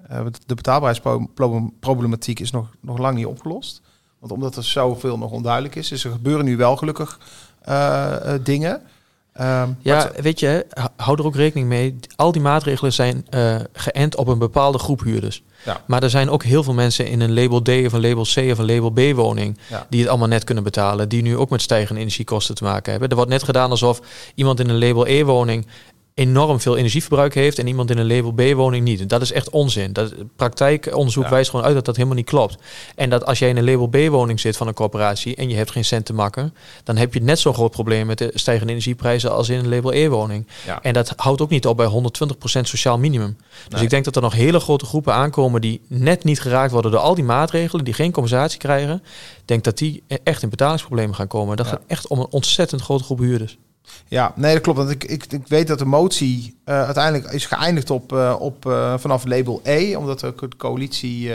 de 0.46 0.54
betaalbaarheidsproblematiek 0.54 2.40
is 2.40 2.50
nog, 2.50 2.70
nog 2.80 2.98
lang 2.98 3.16
niet 3.16 3.26
opgelost. 3.26 3.82
Want 4.18 4.32
omdat 4.32 4.56
er 4.56 4.64
zoveel 4.64 5.18
nog 5.18 5.30
onduidelijk 5.30 5.74
is, 5.74 5.92
is 5.92 6.04
er 6.04 6.10
gebeuren 6.10 6.44
nu 6.44 6.56
wel 6.56 6.76
gelukkig 6.76 7.20
uh, 7.68 8.34
dingen. 8.42 8.82
Ehm, 9.32 9.70
ja, 9.80 10.10
weet 10.20 10.40
je, 10.40 10.66
hou 10.96 11.18
er 11.18 11.24
ook 11.24 11.34
rekening 11.34 11.68
mee. 11.68 11.96
Al 12.16 12.32
die 12.32 12.42
maatregelen 12.42 12.92
zijn 12.92 13.26
uh, 13.30 13.56
geënt 13.72 14.16
op 14.16 14.28
een 14.28 14.38
bepaalde 14.38 14.78
groep 14.78 15.02
huurders. 15.02 15.42
Ja. 15.64 15.80
Maar 15.86 16.02
er 16.02 16.10
zijn 16.10 16.30
ook 16.30 16.42
heel 16.42 16.62
veel 16.62 16.74
mensen 16.74 17.06
in 17.06 17.20
een 17.20 17.34
label 17.34 17.62
D 17.62 17.68
of 17.68 17.92
een 17.92 18.00
label 18.00 18.22
C 18.22 18.36
of 18.36 18.58
een 18.58 18.66
label 18.66 18.90
B 18.90 19.16
woning 19.16 19.58
die 19.88 20.00
het 20.00 20.08
allemaal 20.08 20.28
net 20.28 20.44
kunnen 20.44 20.64
betalen, 20.64 21.08
die 21.08 21.22
nu 21.22 21.36
ook 21.36 21.50
met 21.50 21.62
stijgende 21.62 22.00
energiekosten 22.00 22.54
te 22.54 22.64
maken 22.64 22.90
hebben. 22.90 23.08
Er 23.08 23.16
wordt 23.16 23.30
net 23.30 23.42
gedaan 23.42 23.70
alsof 23.70 24.00
iemand 24.34 24.60
in 24.60 24.68
een 24.68 24.78
label 24.78 25.06
E 25.06 25.24
woning 25.24 25.66
enorm 26.16 26.60
veel 26.60 26.76
energieverbruik 26.76 27.34
heeft 27.34 27.58
en 27.58 27.66
iemand 27.66 27.90
in 27.90 27.98
een 27.98 28.06
label 28.06 28.32
B-woning 28.32 28.84
niet. 28.84 29.08
Dat 29.08 29.22
is 29.22 29.32
echt 29.32 29.50
onzin. 29.50 29.92
Dat 29.92 30.14
praktijkonderzoek 30.36 31.28
wijst 31.28 31.50
gewoon 31.50 31.64
uit 31.64 31.74
dat 31.74 31.84
dat 31.84 31.96
helemaal 31.96 32.16
niet 32.16 32.26
klopt. 32.26 32.56
En 32.94 33.10
dat 33.10 33.26
als 33.26 33.38
jij 33.38 33.48
in 33.48 33.56
een 33.56 33.64
label 33.64 33.88
B-woning 33.88 34.40
zit 34.40 34.56
van 34.56 34.66
een 34.66 34.74
corporatie 34.74 35.36
en 35.36 35.48
je 35.48 35.54
hebt 35.54 35.70
geen 35.70 35.84
cent 35.84 36.04
te 36.04 36.12
makken, 36.12 36.54
dan 36.84 36.96
heb 36.96 37.14
je 37.14 37.22
net 37.22 37.38
zo'n 37.38 37.54
groot 37.54 37.70
probleem 37.70 38.06
met 38.06 38.18
de 38.18 38.30
stijgende 38.34 38.72
energieprijzen 38.72 39.32
als 39.32 39.48
in 39.48 39.58
een 39.58 39.68
label 39.68 39.92
E-woning. 39.92 40.46
En 40.82 40.92
dat 40.92 41.12
houdt 41.16 41.40
ook 41.40 41.50
niet 41.50 41.66
op 41.66 41.76
bij 41.76 41.90
120% 41.90 42.60
sociaal 42.60 42.98
minimum. 42.98 43.36
Dus 43.68 43.80
ik 43.80 43.90
denk 43.90 44.04
dat 44.04 44.16
er 44.16 44.22
nog 44.22 44.32
hele 44.32 44.60
grote 44.60 44.86
groepen 44.86 45.14
aankomen 45.14 45.60
die 45.60 45.80
net 45.86 46.24
niet 46.24 46.40
geraakt 46.40 46.72
worden 46.72 46.90
door 46.90 47.00
al 47.00 47.14
die 47.14 47.24
maatregelen, 47.24 47.84
die 47.84 47.94
geen 47.94 48.12
compensatie 48.12 48.58
krijgen. 48.58 49.02
Ik 49.36 49.42
denk 49.44 49.64
dat 49.64 49.78
die 49.78 50.02
echt 50.22 50.42
in 50.42 50.48
betalingsproblemen 50.48 51.14
gaan 51.14 51.26
komen. 51.26 51.56
Dat 51.56 51.66
gaat 51.66 51.82
echt 51.86 52.08
om 52.08 52.18
een 52.18 52.30
ontzettend 52.30 52.82
grote 52.82 53.04
groep 53.04 53.18
huurders. 53.18 53.56
Ja, 54.08 54.32
nee, 54.36 54.52
dat 54.52 54.62
klopt. 54.62 54.78
Want 54.78 54.90
ik, 54.90 55.04
ik, 55.04 55.32
ik 55.32 55.48
weet 55.48 55.66
dat 55.66 55.78
de 55.78 55.84
motie 55.84 56.56
uh, 56.64 56.84
uiteindelijk 56.84 57.32
is 57.32 57.46
geëindigd 57.46 57.90
op, 57.90 58.12
uh, 58.12 58.36
op 58.38 58.66
uh, 58.66 58.98
vanaf 58.98 59.24
label 59.24 59.60
E, 59.64 59.96
omdat 59.96 60.20
de, 60.20 60.34
coalitie 60.56 61.32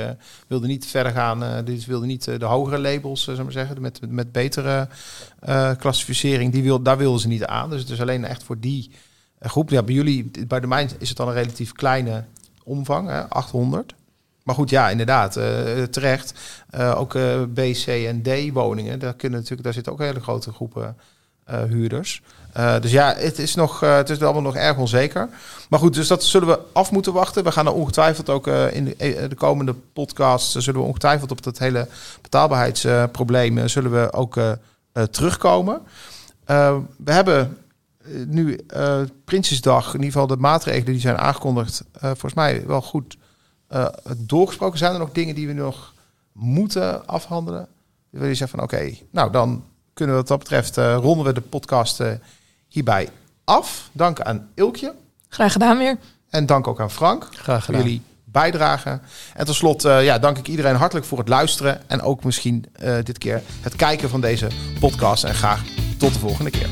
wilde 0.48 0.68
niet 0.68 0.86
verder 0.86 1.12
gaan. 1.12 1.66
dus 1.66 1.86
wilde 1.86 2.06
niet 2.06 2.40
de 2.40 2.46
hogere 2.46 2.80
labels, 2.80 3.26
maar 3.26 3.52
zeggen, 3.52 3.82
met, 3.82 4.00
met 4.10 4.32
betere 4.32 4.88
klassificering. 5.78 6.54
Die 6.54 6.64
wil, 6.64 6.82
daar 6.82 6.98
wilden 6.98 7.20
ze 7.20 7.28
niet 7.28 7.46
aan. 7.46 7.70
Dus 7.70 7.82
het 7.82 7.90
is 7.90 8.02
alleen 8.02 8.26
echt 8.26 8.44
voor 8.44 8.60
die 8.60 8.92
groep. 9.40 9.70
Ja, 9.70 9.84
bij 9.84 9.94
jullie, 9.94 10.32
bij 10.48 10.60
de 10.60 10.68
mijn 10.68 10.90
is 10.98 11.10
het 11.10 11.18
dan 11.18 11.28
een 11.28 11.34
relatief 11.34 11.72
kleine 11.72 12.24
omvang, 12.64 13.10
hè, 13.10 13.30
800. 13.30 13.96
Maar 14.44 14.56
goed, 14.56 14.70
ja, 14.70 14.90
inderdaad, 14.90 15.34
terecht. 15.92 16.34
ook 16.96 17.18
B, 17.54 17.60
C 17.60 17.88
en 17.88 18.22
D 18.22 18.52
woningen, 18.54 19.00
daar, 19.00 19.14
kunnen 19.14 19.40
natuurlijk, 19.40 19.64
daar 19.64 19.74
zitten 19.74 19.94
ook 19.94 20.00
hele 20.00 20.20
grote 20.20 20.52
groepen 20.52 20.98
huurders. 21.46 22.22
Uh, 22.58 22.80
dus 22.80 22.92
ja, 22.92 23.16
het 23.18 23.40
is, 23.40 23.56
nog, 23.56 23.84
uh, 23.84 23.96
het 23.96 24.10
is 24.10 24.22
allemaal 24.22 24.42
nog 24.42 24.56
erg 24.56 24.78
onzeker. 24.78 25.30
Maar 25.70 25.80
goed, 25.80 25.94
dus 25.94 26.08
dat 26.08 26.24
zullen 26.24 26.48
we 26.48 26.60
af 26.74 26.92
moeten 26.92 27.14
wachten. 27.14 27.44
We 27.44 27.52
gaan 27.52 27.66
er 27.66 27.74
ongetwijfeld 27.74 28.30
ook 28.30 28.48
uh, 28.48 28.74
in 28.74 28.86
de, 28.86 29.26
de, 29.30 29.36
komende 29.36 29.74
podcast... 29.74 30.52
zullen 30.52 30.82
we 30.82 30.88
ongetwijfeld 30.88 31.32
op 31.32 31.44
dat 31.44 31.58
hele 31.58 31.88
betaalbaarheidsprobleem... 32.22 33.68
zullen 33.68 33.92
we 33.92 34.14
ook 34.14 34.40
terugkomen. 35.12 35.82
we 36.98 37.12
hebben 37.12 37.58
nu 38.28 38.66
Prinsjesdag, 39.26 39.88
in 39.88 39.94
ieder 39.94 40.12
geval 40.12 40.28
de 40.28 40.36
maatregelen 40.36 40.92
die 40.92 41.02
zijn 41.02 41.18
aangekondigd... 41.18 41.84
volgens 42.00 42.34
mij 42.34 42.64
wel 42.68 42.82
goed 42.82 43.18
doorgesproken. 44.18 44.78
Zijn 44.78 44.94
er 44.94 45.00
nog 45.00 45.12
dingen 45.12 45.36
die 45.36 45.48
we 45.48 45.54
nog 45.54 45.94
moeten 46.32 47.08
afhandelen? 47.08 47.68
Wil 48.10 48.28
je 48.28 48.36
zeggen 48.36 48.60
van 48.60 48.68
oké, 48.68 48.94
nou 49.12 49.32
dan 49.32 49.64
kunnen 49.94 50.16
we 50.16 50.22
wat 50.22 50.30
dat 50.30 50.40
betreft... 50.40 50.78
ronden 50.78 51.26
we 51.26 51.34
de 51.34 51.42
podcast 51.42 52.02
hierbij 52.72 53.10
af. 53.44 53.90
Dank 53.92 54.22
aan 54.22 54.50
Ilkje. 54.56 54.94
Graag 55.30 55.52
gedaan 55.52 55.78
weer. 55.78 55.98
En 56.30 56.46
dank 56.46 56.68
ook 56.68 56.80
aan 56.80 56.92
Frank. 56.92 57.28
Graag 57.32 57.66
gedaan. 57.66 57.82
Voor 57.82 57.90
jullie 57.90 58.02
bijdrage. 58.24 59.00
En 59.34 59.46
tot 59.46 59.56
slot 59.56 59.86
uh, 59.86 60.04
ja, 60.04 60.20
dank 60.20 60.38
ik 60.38 60.48
iedereen 60.48 60.76
hartelijk 60.76 61.06
voor 61.06 61.18
het 61.18 61.28
luisteren. 61.28 61.90
En 61.90 62.02
ook 62.02 62.24
misschien 62.24 62.66
uh, 62.84 62.96
dit 63.04 63.18
keer 63.18 63.42
het 63.62 63.76
kijken 63.76 64.10
van 64.10 64.22
deze 64.22 64.48
podcast. 64.80 65.24
En 65.24 65.34
graag 65.34 65.64
tot 65.98 66.14
de 66.14 66.20
volgende 66.20 66.52
keer. 66.52 66.70